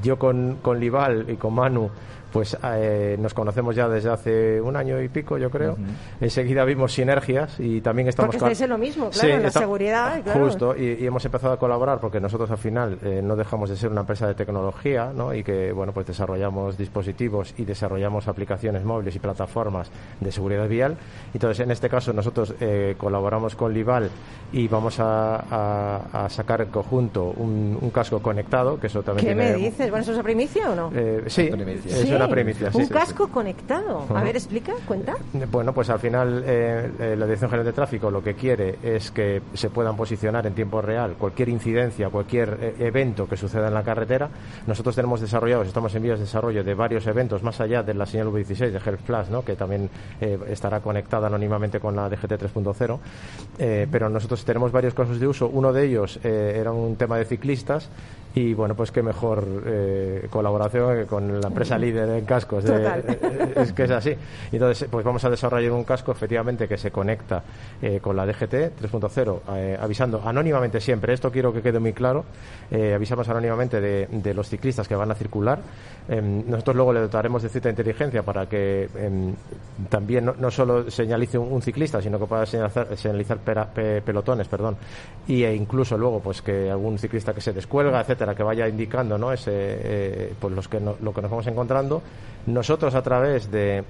[0.03, 1.91] yo con, con Lival y con Manu
[2.33, 5.77] pues eh, nos conocemos ya desde hace un año y pico, yo creo.
[6.21, 8.29] Enseguida vimos sinergias y también estamos...
[8.29, 10.45] Porque con- estáis en lo mismo, claro, Sí, en la está- seguridad, claro.
[10.45, 13.75] Justo, y, y hemos empezado a colaborar porque nosotros al final eh, no dejamos de
[13.77, 15.35] ser una empresa de tecnología, ¿no?
[15.35, 20.97] Y que, bueno, pues desarrollamos dispositivos y desarrollamos aplicaciones móviles y plataformas de seguridad vial.
[21.35, 24.09] Entonces, en este caso, nosotros eh, colaboramos con Lival
[24.53, 29.27] y vamos a, a- a sacar en conjunto un, un casco conectado que eso también
[29.27, 29.53] ¿Qué tiene...
[29.53, 29.91] me dices?
[29.91, 30.91] Bueno, ¿eso es a primicia o no?
[30.95, 31.97] Eh, sí, Primicia.
[31.97, 32.71] es una primicia.
[32.73, 32.93] Un sí.
[32.93, 34.07] casco conectado.
[34.15, 35.17] A ver, explica, cuenta.
[35.51, 39.11] Bueno, pues al final eh, eh, la Dirección General de Tráfico lo que quiere es
[39.11, 43.75] que se puedan posicionar en tiempo real cualquier incidencia, cualquier eh, evento que suceda en
[43.75, 44.29] la carretera.
[44.67, 48.07] Nosotros tenemos desarrollados, estamos en vías de desarrollo de varios eventos más allá de la
[48.07, 49.45] señal V16 de Health Plus, ¿no?
[49.45, 49.91] que también
[50.21, 52.99] eh, estará conectada anónimamente con la DGT 3.0.
[53.59, 55.49] Eh, pero nosotros tenemos varios casos de uso.
[55.49, 57.89] Uno de ellos eh, era un tema de ciclistas
[58.35, 62.63] y bueno, pues qué mejor eh, colaboración que con la empresa líder en cascos.
[62.65, 64.15] de- eh, es que es así.
[64.53, 67.43] Entonces, pues vamos a desarrollar un casco efectivamente que se conecta
[67.83, 71.13] eh, con la DGT 3.0, eh, avisando anónimamente siempre.
[71.13, 72.25] Esto quiero que quede muy claro.
[72.71, 75.59] eh, avisamos anónimamente de, de los ciclistas que van a circular.
[76.09, 79.35] Em, nosotros luego le dotaremos de cierta inteligencia para que em,
[79.89, 84.03] también no, no solo señalice un, un ciclista, sino que pueda señalizar, señalizar pera- pe-
[84.03, 84.77] pelotones, perdón,
[85.27, 89.19] y e incluso luego pues que algún ciclista que se descuelga, etcétera, que vaya indicando,
[89.19, 89.33] ¿no?
[89.33, 92.03] Ese, eh, pues los que no- lo que nos vamos encontrando.
[92.47, 93.85] Nosotros a través de,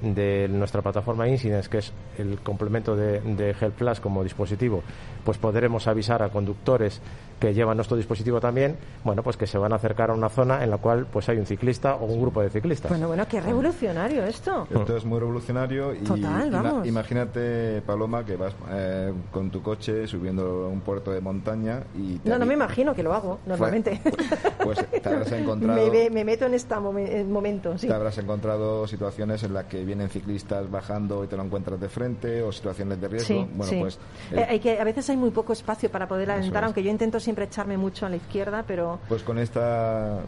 [0.48, 3.54] nuestra plataforma Incidents, que es el complemento de, de
[4.00, 4.82] como dispositivo,
[5.24, 7.00] pues podremos avisar a conductores
[7.40, 10.62] que llevan nuestro dispositivo también, bueno, pues que se van a acercar a una zona
[10.62, 12.90] en la cual pues hay un ciclista o un grupo de ciclistas.
[12.90, 14.68] Bueno, bueno, qué revolucionario esto.
[14.70, 16.86] Esto es muy revolucionario y Total, ima- vamos.
[16.86, 22.28] imagínate, Paloma, que vas eh, con tu coche subiendo un puerto de montaña y te
[22.28, 24.00] No, no me imagino que lo hago, normalmente.
[24.62, 27.86] pues te habrás encontrado me, ve- me meto en este momento, sí.
[27.86, 31.88] te habrás encontrado situaciones en las que vienen ciclistas bajando y te lo encuentras de
[31.88, 33.26] frente o situaciones de riesgo.
[33.44, 33.78] Sí, bueno, sí.
[33.80, 33.98] pues
[34.32, 36.66] Eh, hay que, a veces hay muy poco espacio para poder alentar, es.
[36.66, 39.60] aunque yo intento siempre echarme mucho a la izquierda, pero Pues con este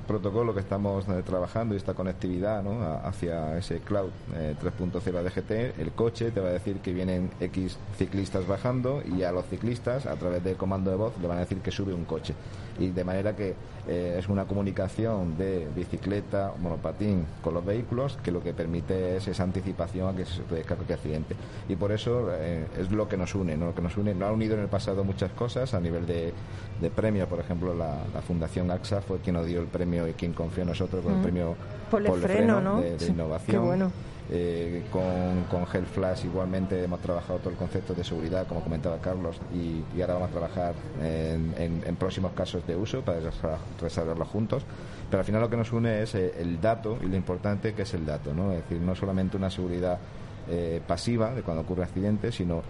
[0.06, 2.82] protocolo que estamos eh, trabajando y esta conectividad ¿no?
[3.04, 7.78] hacia ese cloud eh, 3.0 ADGT, el coche te va a decir que vienen X
[7.96, 11.40] ciclistas bajando y a los ciclistas, a través del comando de voz, le van a
[11.40, 12.34] decir que sube un coche.
[12.78, 13.54] Y de manera que
[13.88, 19.28] eh, es una comunicación de bicicleta, monopatín con los vehículos que lo que permite es
[19.28, 21.34] esa anticipación a que se produzca cualquier accidente.
[21.68, 23.66] Y por eso eh, es lo que nos une, ¿no?
[23.66, 26.32] Lo que nos une, nos ha unido en el pasado muchas cosas a nivel de,
[26.80, 30.12] de premio, por ejemplo, la, la Fundación AXA fue quien nos dio el premio y
[30.12, 31.22] quien confió en nosotros con el Mm.
[31.22, 31.54] premio
[31.90, 32.80] Polefreno, ¿no?
[32.80, 33.50] de, de Sí, innovación.
[33.62, 33.90] qué bueno.
[34.34, 38.96] Eh, con, con Health Flash igualmente hemos trabajado todo el concepto de seguridad, como comentaba
[38.98, 44.28] Carlos, y, ahora vamos a trabajar en, en- próximos casos de uso para desarroll- desarrollarlos
[44.28, 44.62] juntos.
[45.10, 47.82] Pero al final lo que nos une es eh, el dato y lo importante que
[47.82, 48.52] es el dato, ¿no?
[48.52, 49.98] Es decir, no solamente una seguridad
[50.48, 52.62] eh, pasiva de cuando ocurre accidente, sino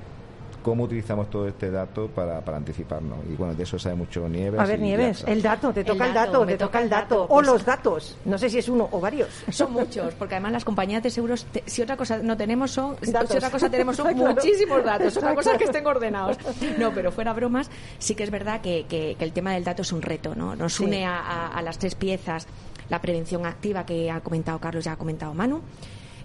[0.63, 3.19] cómo utilizamos todo este dato para, para anticiparnos.
[3.31, 4.59] Y bueno, de eso sabe mucho Nieves.
[4.61, 7.15] A ver, Nieves, el dato, te toca el dato, te toca toca el dato.
[7.21, 8.17] dato, O pues- los datos.
[8.25, 9.29] No sé si es uno o varios.
[9.51, 12.97] Son muchos, porque además las compañías de seguros, te- si otra cosa no tenemos son,
[13.03, 13.31] Datos.
[13.31, 14.35] si otra cosa tenemos son Claro.
[14.35, 16.37] muchísimos datos, otra cosa es que estén ordenados.
[16.79, 19.83] No, pero fuera bromas, sí que es verdad que, que- que el tema del dato
[19.83, 20.55] es un reto, ¿no?
[20.57, 20.85] Nos Sí.
[20.85, 22.47] une a, a- a las tres piezas
[22.89, 25.61] la prevención activa que ha comentado Carlos, ya ha comentado Manu.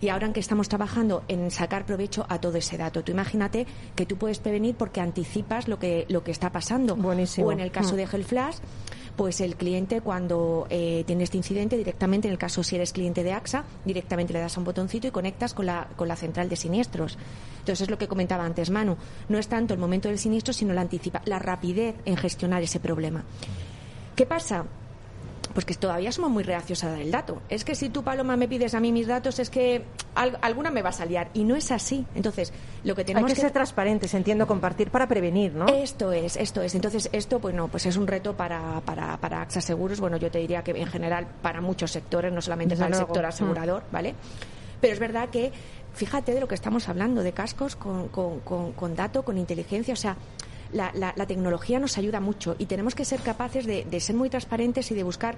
[0.02, 3.04] Y ahora en que estamos trabajando en sacar provecho a todo ese dato.
[3.04, 6.96] Tú imagínate que tú puedes prevenir porque anticipas lo que, lo que está pasando.
[6.96, 7.48] Buenísimo.
[7.48, 7.98] O en el caso Mm.
[7.98, 8.56] de Health Flash,
[9.16, 13.24] pues el cliente cuando eh, tiene este incidente directamente, en el caso si eres cliente
[13.24, 16.50] de AXA, directamente le das a un botoncito y conectas con la, con la central
[16.50, 17.18] de siniestros.
[17.60, 18.96] Entonces es lo que comentaba antes Manu.
[19.30, 22.80] No es tanto el momento del siniestro, sino la anticipa, la rapidez en gestionar ese
[22.80, 23.24] problema.
[24.16, 24.66] ¿Qué pasa?
[25.58, 27.42] Pues que todavía somos muy reacios a dar el dato.
[27.50, 30.70] Es que si tú, Paloma, me pides a mí mis datos, es que al- alguna
[30.70, 31.18] me va a salir.
[31.34, 32.06] Y no es así.
[32.14, 35.66] Entonces, lo que Hay tenemos que ser transparentes, entiendo, compartir para prevenir, ¿no?
[35.66, 36.76] esto es, esto es.
[36.76, 40.00] Entonces, esto, bueno, pues es un reto para, para, para AXA Seguros.
[40.00, 43.02] Bueno, yo te diría que en general para muchos sectores, no solamente Desde para el
[43.02, 43.30] sector Mm.
[43.30, 44.14] asegurador, ¿vale?
[44.80, 45.52] Pero es verdad que,
[45.96, 49.96] fíjate de lo que estamos hablando, de cascos con, con, con, con dato, con inteligencia,
[49.96, 50.18] o sea,
[50.74, 54.16] la, la, la tecnología nos ayuda mucho y tenemos que ser capaces de, de ser
[54.16, 55.36] muy transparentes y de buscar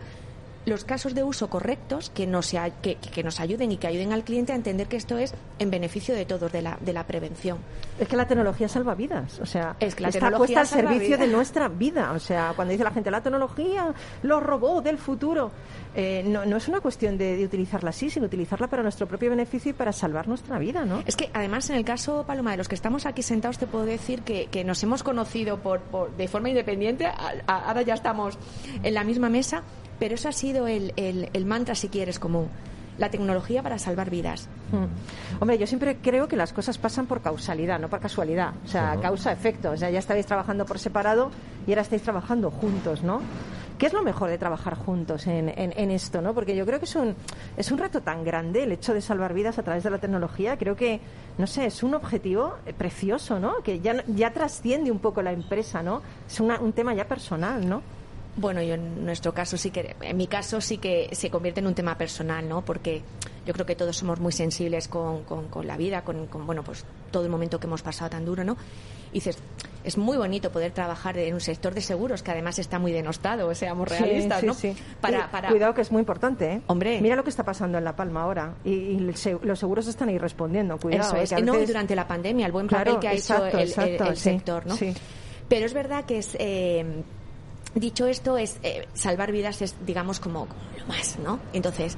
[0.65, 4.23] los casos de uso correctos que nos, que, que nos ayuden y que ayuden al
[4.23, 7.57] cliente a entender que esto es en beneficio de todos, de la, de la prevención.
[7.97, 10.67] Es que la tecnología salva vidas, o sea, Es que la está tecnología puesta al
[10.83, 11.19] servicio vidas.
[11.21, 15.51] de nuestra vida, o sea, cuando dice la gente la tecnología, los robots del futuro,
[15.95, 19.29] eh, no, no es una cuestión de, de utilizarla así, sino utilizarla para nuestro propio
[19.29, 21.01] beneficio y para salvar nuestra vida, ¿no?
[21.05, 23.85] Es que además en el caso, Paloma, de los que estamos aquí sentados, te puedo
[23.85, 27.95] decir que, que nos hemos conocido por, por- de forma independiente, a- a- ahora ya
[27.95, 28.37] estamos
[28.83, 29.63] en la misma mesa,
[29.99, 32.47] pero eso ha sido el, el- el mantra, si quieres, común.
[32.97, 34.49] La tecnología para salvar vidas.
[34.73, 35.41] Mm.
[35.41, 38.51] Hombre, yo siempre creo que las cosas pasan por causalidad, no por casualidad.
[38.65, 39.71] O sea, causa-efecto.
[39.71, 41.31] O sea, ya estabais trabajando por separado
[41.65, 43.21] y ahora estáis trabajando juntos, ¿no?
[43.79, 46.33] ¿Qué es lo mejor de trabajar juntos en, en- en esto, no?
[46.35, 47.15] Porque yo creo que es un,
[47.57, 50.57] es un reto tan grande el hecho de salvar vidas a través de la tecnología.
[50.57, 50.99] Creo que,
[51.37, 53.63] no sé, es un objetivo eh, precioso, ¿no?
[53.63, 56.01] Que ya, ya trasciende un poco la empresa, ¿no?
[56.27, 57.81] Es una- un tema ya personal, ¿no?
[58.35, 61.67] Bueno, yo en nuestro caso sí que, en mi caso sí que se convierte en
[61.67, 62.61] un tema personal, ¿no?
[62.61, 63.01] Porque
[63.49, 66.63] yo creo que todos somos muy sensibles con, con- con la vida, con, con, bueno,
[66.63, 68.55] pues todo el momento que hemos pasado tan duro, ¿no?
[69.09, 69.39] Y dices,
[69.83, 73.51] es muy bonito poder trabajar en un sector de seguros que además está muy denostado,
[73.55, 74.53] seamos realistas, Sí, ¿no?
[74.53, 74.83] sí, sí.
[75.01, 76.61] Para, para, Cuidado que es muy importante, ¿eh?
[76.67, 77.01] Hombre.
[77.01, 78.53] Mira lo que está pasando en La Palma ahora.
[78.63, 80.77] Y, y el se- los seguros están ahí respondiendo.
[80.77, 81.07] Cuidado.
[81.07, 83.07] Eso eh, es, que a no, veces- durante la pandemia, el buen papel Claro, que
[83.07, 84.77] ha exacto, hecho el, el- exacto, el sí, sector, ¿no?
[85.47, 86.35] Pero es verdad que es.
[86.39, 86.85] eh,
[87.73, 91.39] dicho esto, es eh, salvar vidas es, digamos, como, como lo más, ¿no?
[91.53, 91.97] Entonces.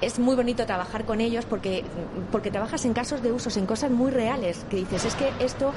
[0.00, 1.84] Es muy bonito trabajar con ellos porque,
[2.32, 5.72] porque trabajas en casos de usos, en cosas muy reales, que dices, es que esto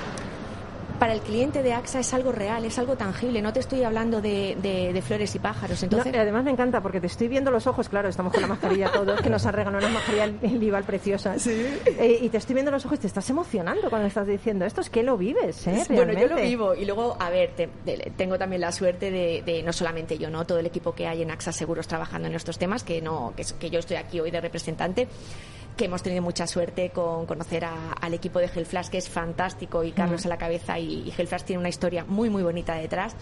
[1.03, 4.21] para el cliente de AXA es algo real, es algo tangible, no te estoy hablando
[4.21, 5.83] de, de- de flores y pájaros.
[5.83, 8.89] Entonces, además me encanta porque te estoy viendo los ojos, claro, estamos con la mascarilla
[8.89, 10.27] todos, que nos han regalado una mascarilla
[10.57, 11.35] Lival preciosa.
[11.45, 14.79] Eh, y te estoy viendo los ojos y te estás emocionando cuando estás diciendo esto,
[14.79, 15.83] es que lo vives, ¿eh?
[15.89, 16.41] Bueno, yo lo Realmente.
[16.43, 20.17] vivo y luego, a ver, te- de- tengo también la suerte de, de no solamente
[20.17, 23.01] yo, no todo el equipo que hay en AXA Seguros trabajando en estos temas, que
[23.01, 25.09] no, que yo estoy aquí hoy de representante,
[25.77, 29.83] que hemos tenido mucha suerte con conocer a- al equipo de Gelflash, que es fantástico
[29.83, 30.27] y Carlos Mm.
[30.27, 33.15] a la cabeza y, y Gelflash tiene una historia muy muy bonita detrás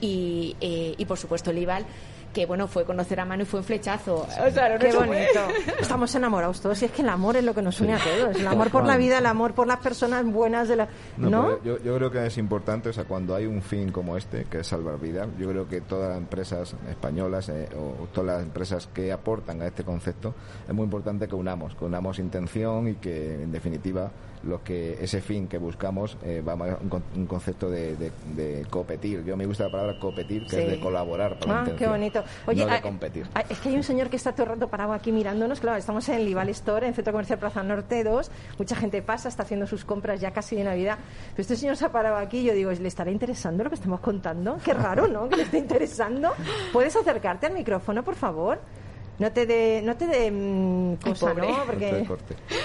[0.00, 1.84] y, eh, y por supuesto el Ival
[2.32, 4.26] que bueno fue conocer a Manu y fue un flechazo.
[4.26, 5.40] O sea, no Qué bonito.
[5.80, 8.36] Estamos enamorados todos y es que el amor es lo que nos une a todos.
[8.36, 10.88] El amor por la vida, el amor por las personas buenas de la...
[11.16, 14.44] No, yo, yo creo que es importante, o sea, cuando hay un fin como este,
[14.44, 18.42] que es salvar vidas, yo creo que todas las empresas españolas eh, o todas las
[18.42, 20.34] empresas que aportan a este concepto,
[20.68, 24.10] es muy importante que unamos, que unamos intención y que, en definitiva,
[24.42, 28.10] lo que ese fin que buscamos eh, va a un, con- un concepto de, de,
[28.34, 29.22] de competir.
[29.24, 30.56] Yo me gusta la palabra competir, que Sí.
[30.62, 32.24] es de colaborar por Ah, qué bonito.
[32.46, 33.26] Oye, no de ah, competir.
[33.34, 35.60] ah, es que hay un señor que está todo el rato parado aquí mirándonos.
[35.60, 38.30] Claro, estamos en Lival Store, en Centro Comercial Plaza Norte 2.
[38.58, 40.98] Mucha gente pasa, está haciendo sus compras ya casi de Navidad.
[41.32, 43.76] Pero este señor se ha parado aquí y yo digo, ¿le estará interesando lo que
[43.76, 44.58] estamos contando?
[44.64, 45.28] Qué raro, ¿no?
[45.28, 46.30] Que le esté interesando.
[46.72, 48.58] ¿Puedes acercarte al micrófono, por favor?
[49.20, 51.46] No te dé no te dé mm, cosa, pobre.
[51.48, 51.64] ¿no?
[51.66, 52.04] Porque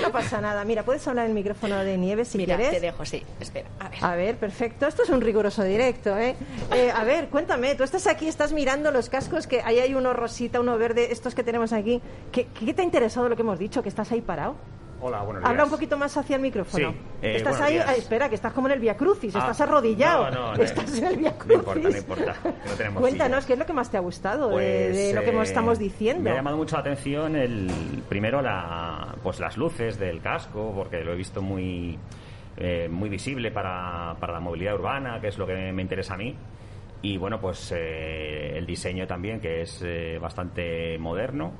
[0.01, 0.63] No pasa nada.
[0.65, 2.75] Mira, puedes hablar en el micrófono de Nieves si Mira, quieres.
[2.75, 3.23] te dejo, sí.
[3.39, 3.99] Espera, a ver.
[4.03, 4.87] A ver, perfecto.
[4.87, 6.35] Esto es un riguroso directo, ¿eh?
[6.73, 10.13] Eh, A ver, cuéntame, tú estás aquí, estás mirando los cascos, que ahí hay uno
[10.13, 12.01] rosita, uno verde, estos que tenemos aquí.
[12.31, 13.83] ¿Qué, qué te ha interesado lo que hemos dicho?
[13.83, 14.55] ¿Que estás ahí parado?
[15.01, 15.49] Hola, buenos días.
[15.51, 16.91] Habla un poquito más hacia el micrófono.
[16.91, 19.61] Sí, eh, estás ahí, ah, espera, que estás como en el Via Crucis, Ah, estás
[19.61, 20.31] arrodillado.
[20.31, 21.57] no, no, estás en el Via No Crucis.
[21.57, 22.35] importa, no importa.
[22.43, 23.45] no tenemos Cuéntanos.
[23.45, 25.49] ¿qué es lo que más te ha gustado de- Pues, de, lo que hemos- eh,
[25.49, 26.23] estamos diciendo?
[26.23, 27.69] Me ha llamado mucho la atención el
[28.09, 31.99] primero la pues las luces del casco porque lo he visto muy
[32.57, 36.17] eh, muy visible para, para la movilidad urbana que es lo que me interesa a
[36.17, 36.35] mí
[37.01, 41.51] y bueno pues eh, el diseño también que es eh, bastante moderno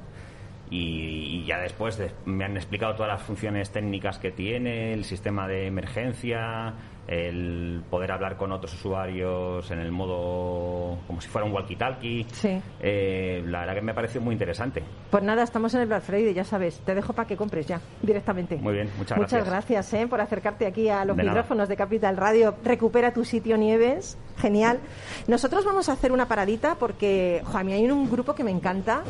[0.70, 5.04] y, y ya después de- me han explicado todas las funciones técnicas que tiene, el
[5.06, 6.74] sistema de emergencia,
[7.08, 12.26] el poder hablar con otros usuarios en el modo como si fuera un walkie-talkie.
[12.32, 12.60] Sí.
[12.82, 14.82] Eh, la verdad que me ha parecido muy interesante.
[15.12, 16.80] Pues nada, estamos en el Black Friday, ya sabes.
[16.80, 18.56] Te dejo para que compres ya, directamente.
[18.56, 19.50] Muy bien, muchas Muchas gracias.
[19.86, 20.08] gracias ¿eh?
[20.08, 21.36] por acercarte aquí a los De nada.
[21.36, 22.56] micrófonos de Capital Radio.
[22.64, 24.18] Recupera tu sitio Nieves.
[24.38, 24.80] Genial.
[25.28, 28.52] Nosotros vamos a hacer una paradita porque, jo, a mí hay un grupo que me
[28.52, 29.04] encanta.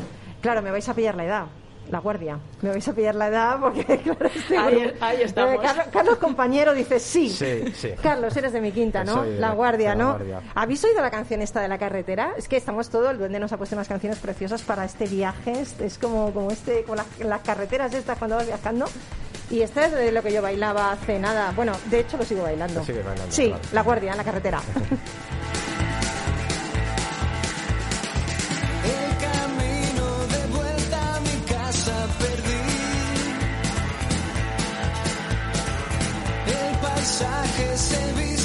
[0.46, 1.44] Claro, me vais a pillar la edad.
[1.90, 2.38] La guardia.
[2.62, 5.54] Me vais a pillar la edad porque, claro, este Ahí- ahí estamos.
[5.54, 7.28] Eh, Carlos, Carlos, compañero, dice sí.
[7.30, 7.90] Sí, sí.
[8.02, 9.14] Carlos, eres de mi quinta, ¿no?
[9.14, 10.10] Soy la guardia, de la ¿no?
[10.14, 10.40] Guardia.
[10.54, 12.32] ¿Habéis oído la canción esta de la carretera?
[12.36, 15.52] Es que estamos todo, el duende nos ha puesto unas canciones preciosas para este viaje.
[15.60, 18.86] Es, es como, como este, como las, las carreteras estas cuando vas viajando.
[19.50, 21.52] Y esta es de lo que yo bailaba hace nada.
[21.54, 22.80] Bueno, de hecho lo sigo bailando.
[22.80, 23.62] Lo bailando, Sí, claro.
[23.72, 24.60] la guardia en la carretera.
[37.06, 38.35] El paisaje se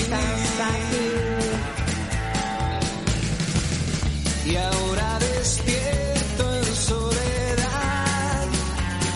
[0.00, 1.10] estás aquí.
[4.50, 8.44] Y ahora despierto en soledad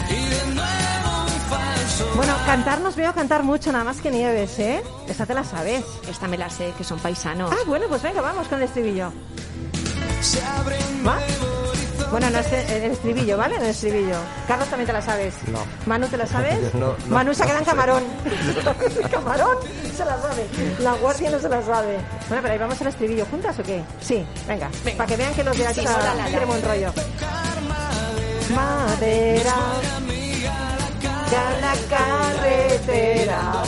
[0.09, 4.59] y de nuevo un falso Bueno, cantar nos veo cantar mucho, nada más que Nieves,
[4.59, 4.83] ¿eh?
[5.07, 5.85] Esta te la sabes.
[6.09, 7.53] Esta me la sé, que son paisanos.
[7.53, 9.13] Ah, bueno, pues venga, vamos con el estribillo.
[11.07, 11.19] ¿Va?
[12.11, 13.57] Bueno, no es el estribillo, ¿vale?
[13.57, 14.17] El estribillo.
[14.47, 15.35] Carlos también te la sabes.
[15.53, 15.59] No.
[15.87, 16.75] Manu, ¿te la sabes?
[16.75, 16.95] No, no.
[17.09, 18.03] Manu se queda en camarón.
[19.11, 19.57] camarón
[19.97, 20.47] se la sabe.
[20.81, 21.99] La guardia no se la sabe.
[22.29, 23.27] Bueno, pero ahí vamos al estribillo.
[23.31, 23.83] ¿Juntas o qué?
[24.01, 24.69] Sí, venga.
[24.97, 26.25] Para que vean que los de Sí, no, la, la.
[26.27, 26.93] tienen buen rollo.
[28.55, 29.55] Madera.
[31.31, 33.63] Ya la carretera.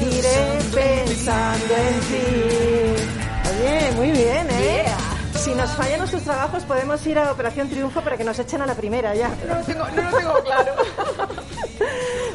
[0.00, 2.26] Iré pensando en ti.
[3.50, 4.84] Oye, muy bien, ¿eh?
[5.44, 8.66] Si nos fallan nuestros trabajos, podemos ir a Operación Triunfo para que nos echen a
[8.66, 9.28] la primera ya.
[9.46, 10.72] No lo tengo, no lo tengo claro.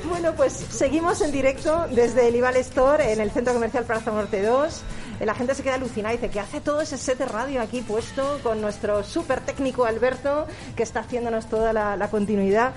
[0.09, 4.41] Bueno, pues seguimos en directo desde el Ival Store en el Centro Comercial Plaza Norte
[4.43, 4.81] 2.
[5.21, 7.61] Eh, La gente se queda alucinada y dice que hace todo ese set de radio
[7.61, 10.45] aquí puesto con nuestro súper técnico Alberto
[10.75, 12.73] que está haciéndonos toda la, la continuidad.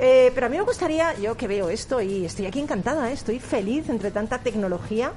[0.00, 3.14] Eh, pero a mí me gustaría, yo que veo esto y estoy aquí encantada, ¿eh?
[3.14, 5.12] estoy feliz entre tanta tecnología.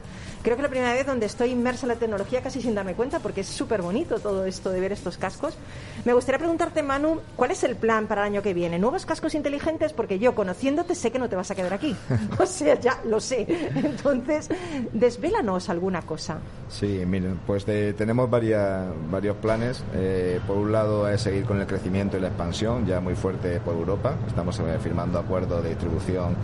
[0.46, 3.20] Creo que la primera vez donde estoy inmersa en la tecnología casi sin darme cuenta
[3.20, 5.58] porque es súper bonito todo esto de ver estos cascos.
[6.06, 8.78] Me gustaría preguntarte, Manu, ¿cuál es el plan para el año que viene?
[8.78, 9.92] ¿Nuevos cascos inteligentes?
[9.92, 11.96] Porque yo, conociéndote, sé que no te vas a quedar aquí.
[12.40, 13.48] O sea, ya lo sé.
[13.76, 14.50] Entonces,
[14.94, 16.38] desvélanos alguna cosa.
[16.70, 19.84] Sí, miren, pues de- tenemos varias, varios planes.
[19.96, 23.60] Eh, por un lado es seguir con el crecimiento y la expansión, ya muy fuerte
[23.62, 24.16] por Europa.
[24.28, 26.36] Estamos eh, firmando acuerdos de distribución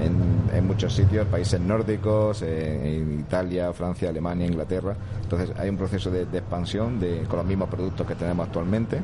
[0.00, 4.96] en, en muchos sitios, países nórdicos, eh, en Italia, Francia, Alemania, Inglaterra.
[5.22, 9.00] Entonces hay un proceso de, expansión de, con los mismos productos que tenemos actualmente.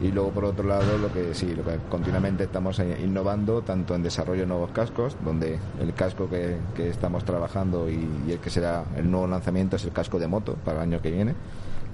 [0.00, 4.02] Y luego, por otro lado, lo que sí, lo que continuamente estamos innovando, tanto en
[4.02, 8.84] desarrollo de nuevos cascos, donde el casco que, que estamos trabajando y, el que será
[8.96, 11.34] el nuevo lanzamiento es el casco de moto para el año que viene,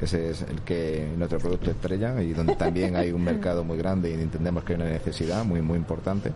[0.03, 4.11] ese es el que nuestro producto estrella y donde también hay un mercado muy grande
[4.11, 6.33] y entendemos que hay una necesidad muy, muy importante.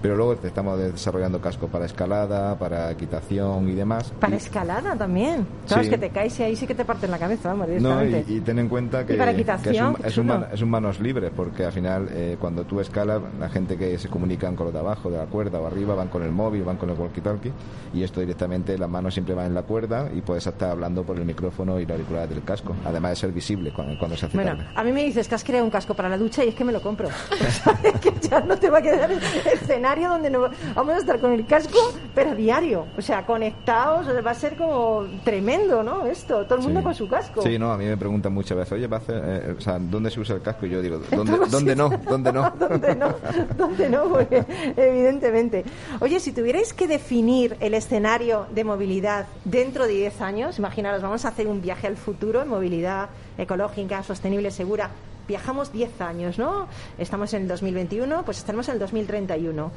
[0.00, 4.12] Pero luego estamos desarrollando cascos para escalada, para equitación y demás.
[4.20, 5.44] Para Y- escalada también.
[5.66, 5.90] Sabes Sí.
[5.90, 8.40] que te caes y ahí sí que te parten la cabeza, vamos, no, y, y
[8.42, 11.32] ten en cuenta que, para que es, un, es, un man- es un manos libres,
[11.34, 14.78] porque al final, eh, cuando tú escalas, la gente que se comunican con los de
[14.78, 17.50] abajo, de la cuerda o arriba, van con el móvil, van con el walkie-talkie,
[17.92, 21.16] y esto directamente, las manos siempre van en la cuerda y puedes estar hablando por
[21.16, 24.36] el micrófono y la auricular del casco, además de ser visible cuando, cuando se hace
[24.36, 24.64] Bueno, tarde.
[24.74, 26.64] a mí me dices que has creado un casco para la ducha y es que
[26.64, 27.08] me lo compro.
[27.08, 27.10] O
[27.50, 29.20] sea, es que ya no te va a quedar el
[29.52, 31.78] escenario donde no, vamos a estar con el casco,
[32.14, 32.86] pero a diario.
[32.96, 36.06] O sea, conectados, va a ser como tremendo, ¿no?
[36.06, 36.84] Esto, todo el mundo Sí.
[36.84, 37.42] con su casco.
[37.42, 39.78] Sí, no, a mí me preguntan muchas veces, oye, ¿va a hacer, eh, o sea,
[39.78, 40.66] ¿dónde se usa el casco?
[40.66, 41.88] Y yo digo, ¿dónde, todos ¿dónde no?
[42.08, 42.52] ¿Dónde no?
[42.58, 43.14] ¿Dónde no?
[43.56, 44.04] ¿Dónde no?
[44.04, 44.44] Porque,
[44.76, 45.64] evidentemente.
[46.00, 51.24] Oye, si tuvierais que definir el escenario de movilidad dentro de 10 años, imaginaros, vamos
[51.24, 52.87] a hacer un viaje al futuro en movilidad
[53.36, 54.90] ecológica, sostenible, segura.
[55.26, 56.68] Viajamos 10 años, ¿no?
[56.96, 59.70] Estamos en el 2021, pues estaremos en el 2031.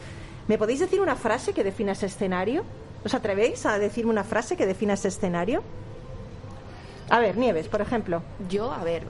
[0.47, 2.63] ¿Me podéis decir una frase que defina ese escenario?
[3.03, 5.61] ¿Os atrevéis a decirme una frase que defina ese escenario?
[7.09, 8.21] A ver, Nieves, por ejemplo.
[8.49, 9.03] Yo, a ver,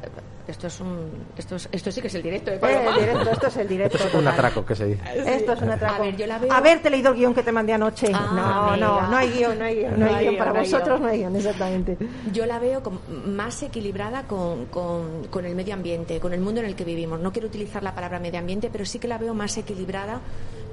[0.51, 1.09] esto es un.
[1.37, 3.97] Esto, es- esto sí que es el directo Eh, el directo, esto es el directo.
[3.97, 5.01] Esto es un atraco que se dice.
[5.35, 5.95] Esto es un atraco.
[6.03, 8.11] A ver, yo la veo- Haberte leído el guion que te mandé anoche.
[8.13, 10.37] Ah, no, no, no hay guion, no hay guion, no hay guion.
[10.37, 11.01] Para no hay vosotros guion.
[11.03, 11.97] no hay guion, exactamente.
[12.31, 16.59] Yo la veo como más equilibrada con, con- con el medio ambiente, con el mundo
[16.61, 17.19] en el que vivimos.
[17.19, 20.19] No quiero utilizar la palabra medio ambiente, pero sí que la veo más equilibrada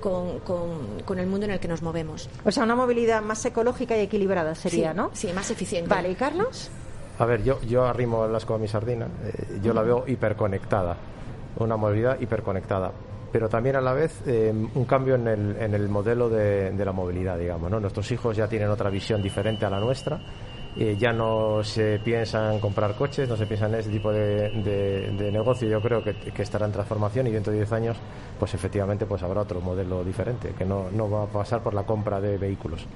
[0.01, 2.29] con, con- con el mundo en el que nos movemos.
[2.45, 5.11] O sea, una movilidad más ecológica y equilibrada sería, Sí, ¿no?
[5.13, 5.89] Sí, más eficiente.
[5.89, 6.71] Vale, ¿y Carlos?
[7.19, 9.07] A ver, yo, yo arrimo el asco a mi sardina.
[9.25, 10.97] eh, yo la veo hiperconectada.
[11.59, 12.93] Una movilidad hiperconectada.
[13.33, 16.85] Pero también a la vez eh, un cambio en el, en el modelo de, de
[16.85, 17.71] la movilidad, digamos.
[17.71, 17.81] ¿no?
[17.81, 20.19] Nuestros hijos ya tienen otra visión diferente a la nuestra.
[20.77, 24.51] eh, ya no se piensa en comprar coches, no se piensa en ese tipo de,
[24.63, 25.69] de- de negocio.
[25.69, 27.97] Yo creo que, que estará en transformación y dentro de 10 años,
[28.39, 31.83] pues efectivamente, pues habrá otro modelo diferente que no, no va a pasar por la
[31.85, 32.87] compra de vehículos.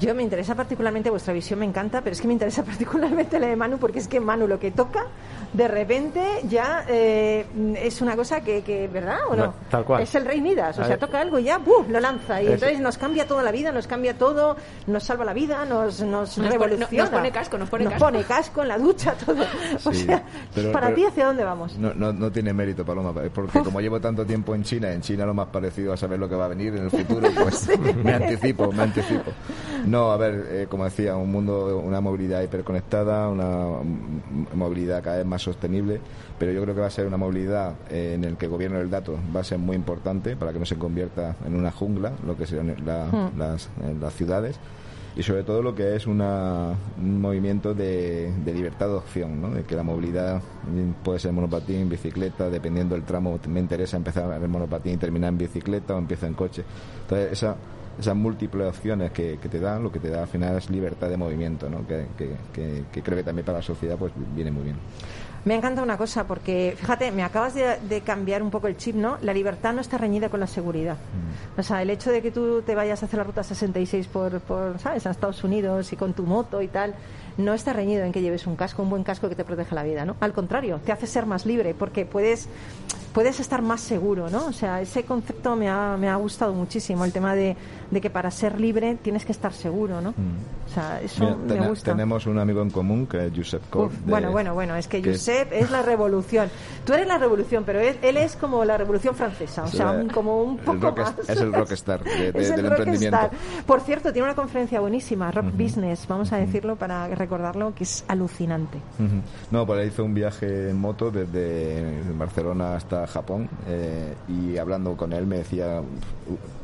[0.00, 3.48] Yo me interesa particularmente, vuestra visión me encanta, pero es que me interesa particularmente la
[3.48, 5.06] de Manu, porque es que Manu lo que toca,
[5.52, 7.46] de repente ya eh,
[7.82, 9.46] es una cosa que, que, ¿verdad o no?
[9.46, 10.02] No, tal cual.
[10.02, 10.98] Es el rey Midas, o A sea, ver.
[10.98, 11.88] toca algo y ya, ¡buf!
[11.88, 12.42] lo lanza.
[12.42, 15.64] Y Es- entonces nos cambia toda la vida, nos cambia todo, nos salva la vida,
[15.64, 17.02] nos, nos, Nos pone- revoluciona.
[17.04, 18.06] nos pone casco, nos pone Nos casco.
[18.06, 19.44] pone casco en la ducha, todo.
[19.84, 20.22] O Sí, sea,
[20.54, 21.76] pero- para pero- ti, ¿hacia dónde vamos?
[21.78, 25.26] No, no, no tiene mérito, Paloma, porque como llevo tanto tiempo en China, en China
[25.26, 27.68] lo más parecido a saber lo que va a venir en el futuro, pues
[28.02, 29.30] me anticipo, me anticipo.
[29.86, 33.68] No, a ver, eh, como decía, un mundo, una movilidad hiperconectada, una
[34.54, 36.00] movilidad cada vez más sostenible,
[36.38, 38.78] pero yo creo que va a ser una movilidad eh, en el que el gobierno
[38.78, 42.12] del dato va a ser muy importante para que no se convierta en una jungla,
[42.26, 42.46] lo que
[42.84, 43.38] la- Hmm.
[43.38, 44.56] las, en las ciudades
[45.16, 49.50] y sobre todo lo que es una, un movimiento de, de libertad de opción, ¿no?
[49.50, 50.42] de que la movilidad
[51.02, 55.38] puede ser monopatín, bicicleta, dependiendo del tramo, me interesa empezar en monopatín y terminar en
[55.38, 56.64] bicicleta o empiezo en coche.
[57.02, 57.56] Entonces, esa
[57.98, 61.16] esas múltiples opciones que, te dan, lo que te da al final es libertad de
[61.16, 61.86] movimiento, ¿no?
[61.86, 62.04] que-
[62.92, 64.76] que creo que también para la sociedad pues viene muy bien.
[65.46, 68.96] Me encanta una cosa, porque fíjate, me acabas de, de cambiar un poco el chip,
[68.96, 69.16] ¿no?
[69.22, 70.96] La libertad no está reñida con la seguridad.
[71.56, 74.40] O sea, el hecho de que tú te vayas a hacer la ruta 66 por,
[74.40, 76.96] por, ¿sabes?, a Estados Unidos y con tu moto y tal,
[77.36, 79.84] no está reñido en que lleves un casco, un buen casco que te proteja la
[79.84, 80.16] vida, ¿no?
[80.18, 82.48] Al contrario, te hace ser más libre, porque puedes,
[83.16, 84.44] puedes estar más seguro, ¿no?
[84.44, 87.56] O sea, ese concepto me ha, me ha gustado muchísimo, el tema de,
[87.90, 90.10] de que para ser libre tienes que estar seguro, ¿no?
[90.10, 91.92] O sea, eso Mira, me gusta.
[91.92, 93.74] tenemos un amigo en común que es Josep.
[93.74, 96.50] Uf, de- bueno, bueno, bueno, es que que- Josep es la revolución.
[96.84, 100.08] Tú eres la revolución, pero él, él es como la revolución francesa, o sea, un-
[100.10, 101.14] como un poco rock más.
[101.26, 103.30] es, el rockstar de- de- Es el del emprendimiento.
[103.66, 108.04] Por cierto, tiene una conferencia buenísima, Rock Business, vamos a decirlo para recordarlo, que es
[108.08, 108.76] alucinante.
[108.98, 109.22] Ujú.
[109.50, 115.12] No, pues hizo un viaje en moto desde Barcelona hasta Japón eh, y hablando con
[115.12, 115.82] él me decía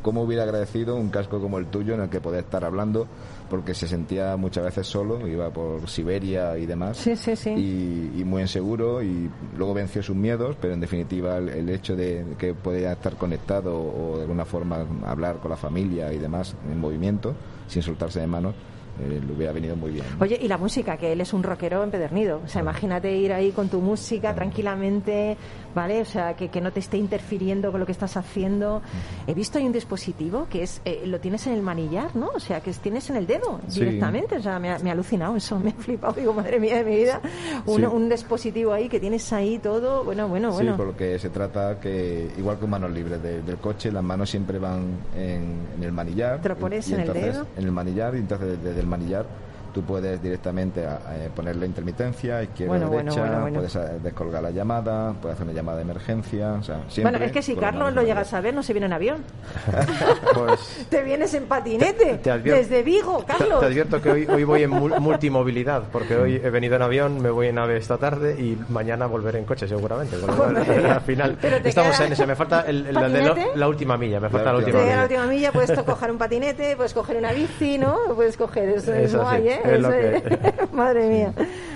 [0.03, 3.07] cómo hubiera agradecido un casco como el tuyo en el que poder estar hablando
[3.49, 7.51] porque se sentía muchas veces solo, iba por Siberia y demás Sí, sí, sí.
[7.51, 11.95] y, y muy inseguro y luego venció sus miedos, pero en definitiva el, el hecho
[11.97, 16.55] de que podía estar conectado o de alguna forma hablar con la familia y demás
[16.70, 17.34] en movimiento
[17.68, 18.55] sin soltarse de manos
[19.01, 20.05] eh, le hubiera venido muy bien.
[20.20, 22.43] Oye, y la música, que él es un rockero empedernido.
[22.45, 25.38] O sea, imagínate ir ahí con tu música tranquilamente,
[25.74, 26.00] ¿vale?
[26.00, 28.82] O sea, que, que no te esté interfiriendo con lo que estás haciendo.
[29.26, 32.30] He visto hay un dispositivo que es eh, lo tienes en el manillar, ¿no?
[32.34, 33.80] O sea, que es- tienes en el dedo Sí.
[33.80, 34.36] directamente.
[34.36, 36.14] O sea, me ha, me ha alucinado eso, me ha flipado.
[36.14, 37.20] Digo, madre mía de mi vida,
[37.66, 37.84] un, Sí.
[37.86, 40.04] un dispositivo ahí que tienes ahí todo.
[40.04, 40.72] Bueno, bueno, bueno.
[40.72, 44.02] Sí, por lo que se trata que, igual que manos libres de- del coche, las
[44.04, 46.40] manos siempre van en, en el manillar.
[46.40, 47.46] Te lo pones y en el entonces, dedo.
[47.56, 49.26] En el manillar, y entonces desde el manillar
[49.72, 53.56] tú puedes directamente a- eh, poner la intermitencia, izquierda, Bueno, bueno, derecha, bueno, bueno.
[53.60, 57.12] puedes eh, descolgar la llamada, puedes hacer una llamada de emergencia, o sea, siempre...
[57.12, 59.24] Bueno, es que si Carlos lo llegas a ver, no se viene en avión.
[60.34, 62.18] Pues Te vienes en patinete.
[62.18, 63.60] te advierto- desde Vigo, te, Carlos.
[63.60, 67.20] te advierto que hoy, hoy voy en mul- multimovilidad, porque hoy he venido en avión,
[67.20, 70.16] me voy en ave esta tarde y mañana volveré en coche seguramente.
[70.16, 72.26] Al final estamos queda- en ese.
[72.26, 73.58] Me falta el, el- la, de lo- ¿Patinete?
[73.58, 75.20] la última milla, me falta la, última última Te llega la milla.
[75.20, 77.96] última milla, puedes coger un patinete, puedes coger una bici, ¿no?
[78.14, 79.60] Puedes coger eso, es Eso sí, guay, ¿eh?
[79.64, 80.22] Es lo que-
[80.72, 81.32] madre mía,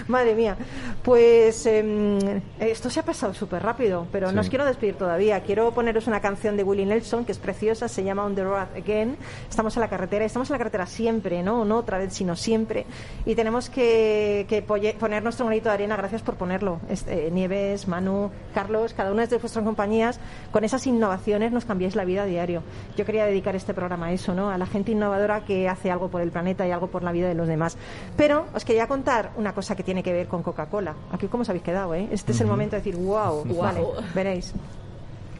[0.09, 0.57] madre mía.
[1.03, 5.41] Pues em, esto se ha pasado súper rápido, pero no os quiero despedir todavía.
[5.41, 8.69] Quiero poneros una canción de Willie Nelson que es preciosa, se llama On the Road
[8.77, 9.17] Again.
[9.49, 11.65] Estamos en la carretera, estamos en la carretera siempre, ¿no?
[11.65, 12.87] No otra vez, sino siempre.
[13.25, 14.65] Y tenemos que,
[14.99, 15.97] poner nuestro granito de arena.
[15.97, 16.81] Gracias por ponerlo.
[16.89, 20.19] Este, Nieves, Manu, Carlos, cada una de vuestras compañías,
[20.51, 22.63] con esas innovaciones nos cambiáis la vida a diario.
[22.97, 24.51] Yo quería dedicar este programa a eso, ¿no?
[24.51, 27.29] A la gente innovadora que hace algo por el planeta y algo por la vida
[27.29, 27.77] de los demás.
[28.17, 30.94] Pero os quería contar una cosa que tiene que ver con Coca-Cola.
[31.12, 32.09] Aquí, ¿cómo os habéis quedado, eh?
[32.11, 33.82] Este es el momento de decir, wow, vale,
[34.14, 34.53] veréis.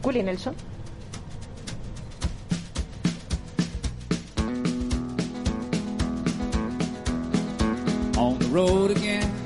[0.03, 0.55] Willie Nelson.
[8.17, 9.37] on the road again.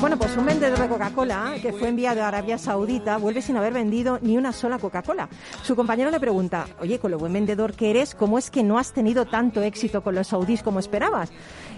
[0.00, 3.74] Bueno, pues un vendedor de Coca-Cola que fue enviado a Arabia Saudita vuelve sin haber
[3.74, 5.28] vendido ni una sola Coca-Cola.
[5.62, 8.78] Su compañero le pregunta, oye, con lo buen vendedor que eres, ¿cómo es que no
[8.78, 11.30] has tenido tanto éxito con los saudíes como esperabas?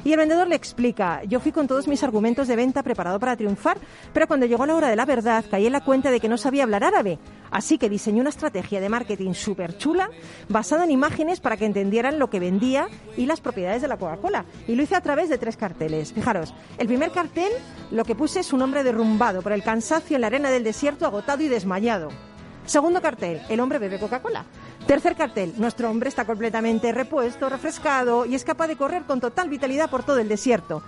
[0.04, 3.36] Y el vendedor le explica, yo fui con todos mis argumentos de venta preparado para
[3.36, 3.78] triunfar,
[4.12, 6.36] pero cuando llegó la hora de la verdad caí en la cuenta de que no
[6.36, 7.18] sabía hablar árabe.
[7.50, 10.10] Así que diseñé una estrategia de marketing súper chula,
[10.48, 14.44] basada en imágenes para que entendieran lo que vendía y las propiedades de la Coca-Cola.
[14.66, 16.12] Y lo hice a través de tres carteles.
[16.12, 17.52] Fijaros, el primer cartel
[17.90, 21.06] lo que puse es un hombre derrumbado por el cansancio en la arena del desierto,
[21.06, 22.08] agotado y desmayado.
[22.64, 24.44] Segundo cartel, el hombre bebe Coca-Cola.
[24.86, 29.48] Tercer cartel, nuestro hombre está completamente repuesto, refrescado y es capaz de correr con total
[29.48, 30.82] vitalidad por todo el desierto.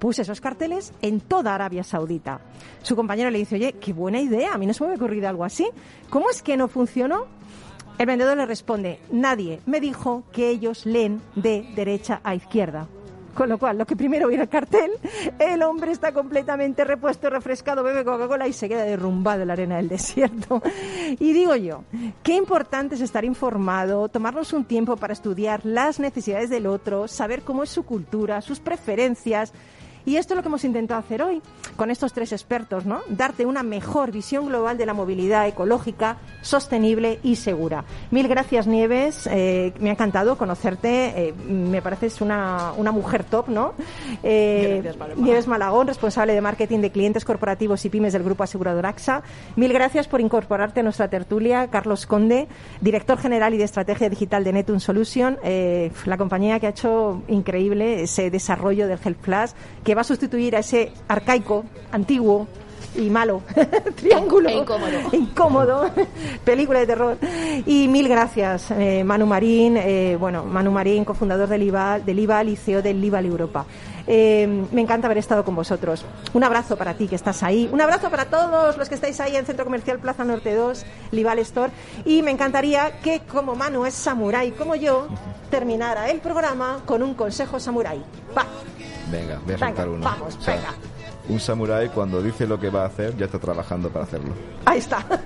[0.00, 2.40] Puse esos carteles en toda Arabia Saudita.
[2.82, 5.28] Su compañero le dice, oye, qué buena idea, a mí no se me había ocurrido
[5.28, 5.68] algo así.
[6.10, 7.26] ¿Cómo es que no funcionó?
[7.98, 12.88] El vendedor le responde, nadie me dijo que ellos leen de derecha a izquierda.
[13.34, 14.90] Con lo cual, lo que primero viene el cartel,
[15.38, 19.76] el hombre está completamente repuesto, refrescado, bebe Coca-Cola y se queda derrumbado en la arena
[19.76, 20.62] del desierto.
[21.18, 21.84] Y digo yo,
[22.22, 27.42] qué importante es estar informado, tomarnos un tiempo para estudiar las necesidades del otro, saber
[27.42, 29.52] cómo es su cultura, sus preferencias.
[30.04, 31.40] Y esto es lo que hemos intentado hacer hoy
[31.76, 33.00] con estos tres expertos, ¿no?
[33.08, 37.84] Darte una mejor visión global de la movilidad ecológica, sostenible y segura.
[38.10, 39.28] Mil gracias, Nieves.
[39.30, 41.28] Eh, me ha encantado conocerte.
[41.28, 43.74] Eh, me pareces una, una mujer top, ¿no?
[44.22, 45.18] Eh, Gracias.
[45.18, 49.22] Nieves Malagón, responsable de marketing de clientes corporativos y pymes del grupo asegurador AXA.
[49.56, 51.68] Mil gracias por incorporarte a nuestra tertulia.
[51.68, 52.48] Carlos Conde,
[52.80, 58.02] director general y de estrategia digital de Netun Solution, la compañía que ha hecho increíble
[58.02, 62.46] ese desarrollo del Health Plus, que va a sustituir a ese arcaico, antiguo
[62.96, 63.42] y malo.
[63.96, 64.48] Triángulo.
[64.48, 64.98] E incómodo.
[65.12, 65.90] Incómodo.
[66.44, 67.16] Película de terror.
[67.66, 69.76] Y mil gracias, eh, Manu Marín.
[69.76, 73.66] eh, bueno, Manu Marín, cofundador del IVA, del IVA y CEO del IVA Europa.
[74.06, 76.04] Eh, me encanta haber estado con vosotros.
[76.34, 77.68] Un abrazo para ti que estás ahí.
[77.72, 81.38] Un abrazo para todos los que estáis ahí en Centro Comercial Plaza Norte 2, Lival
[81.38, 81.72] Store.
[82.04, 85.06] Y me encantaría que, como Manu es samurái como yo,
[85.50, 88.02] terminara el programa con un consejo samurái.
[88.36, 88.46] Va,
[89.12, 90.04] Venga, voy a soltar uno.
[90.04, 90.74] vamos, venga.
[91.28, 94.34] Un samurái cuando dice lo que va a hacer ya está trabajando para hacerlo.
[94.64, 95.06] ahí está.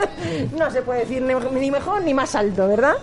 [0.59, 2.95] No se puede decir ni, ni mejor ni más alto, ¿verdad?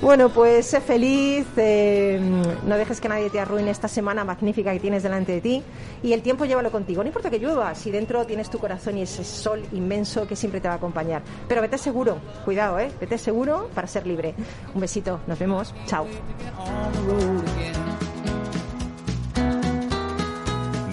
[0.00, 2.20] Bueno, pues sé feliz, eh,
[2.64, 5.62] no dejes que nadie te arruine esta semana magnífica que tienes delante de ti
[6.02, 7.02] y el tiempo llévalo contigo.
[7.02, 10.60] No importa que llueva, si dentro tienes tu corazón y ese sol inmenso que siempre
[10.60, 11.22] te va a acompañar.
[11.48, 12.90] Pero vete seguro, cuidado, ¿eh?
[13.00, 14.34] Vete seguro para ser libre.
[14.74, 16.06] Un besito, nos vemos, chao.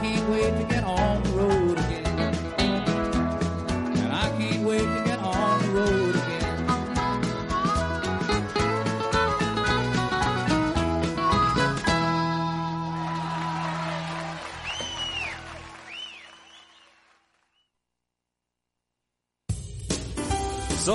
[0.00, 1.27] Can't wait to get on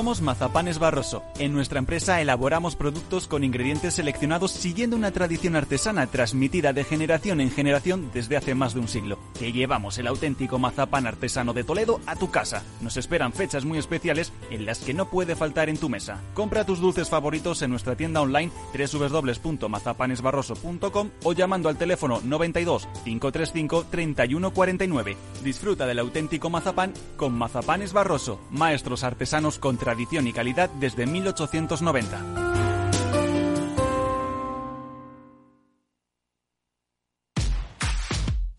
[0.03, 1.23] Somos Mazapanes Barroso.
[1.39, 7.39] En nuestra empresa elaboramos productos con ingredientes seleccionados siguiendo una tradición artesana transmitida de generación
[7.39, 9.17] en generación desde hace más de un siglo.
[9.37, 12.63] Te llevamos el auténtico mazapán artesano de Toledo a tu casa.
[12.81, 16.21] Nos esperan fechas muy especiales en las que no puede faltar en tu mesa.
[16.33, 23.85] Compra tus dulces favoritos en nuestra tienda online www.mazapanesbarroso.com o llamando al teléfono 92 535
[23.89, 25.17] 3149.
[25.43, 32.72] Disfruta del auténtico mazapán con Mazapanes Barroso, maestros artesanos con tradición y calidad desde 1890.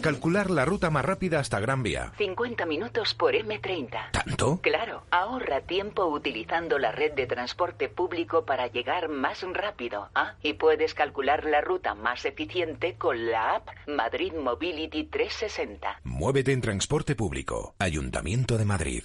[0.00, 2.12] Calcular la ruta más rápida hasta Gran Vía.
[2.16, 4.10] 50 minutos por M30.
[4.12, 4.60] ¿Tanto?
[4.62, 10.08] Claro, ahorra tiempo utilizando la red de transporte público para llegar más rápido.
[10.14, 16.00] Ah, y puedes calcular la ruta más eficiente con la app Madrid Mobility 360.
[16.04, 17.74] Muévete en transporte público.
[17.78, 19.04] Ayuntamiento de Madrid.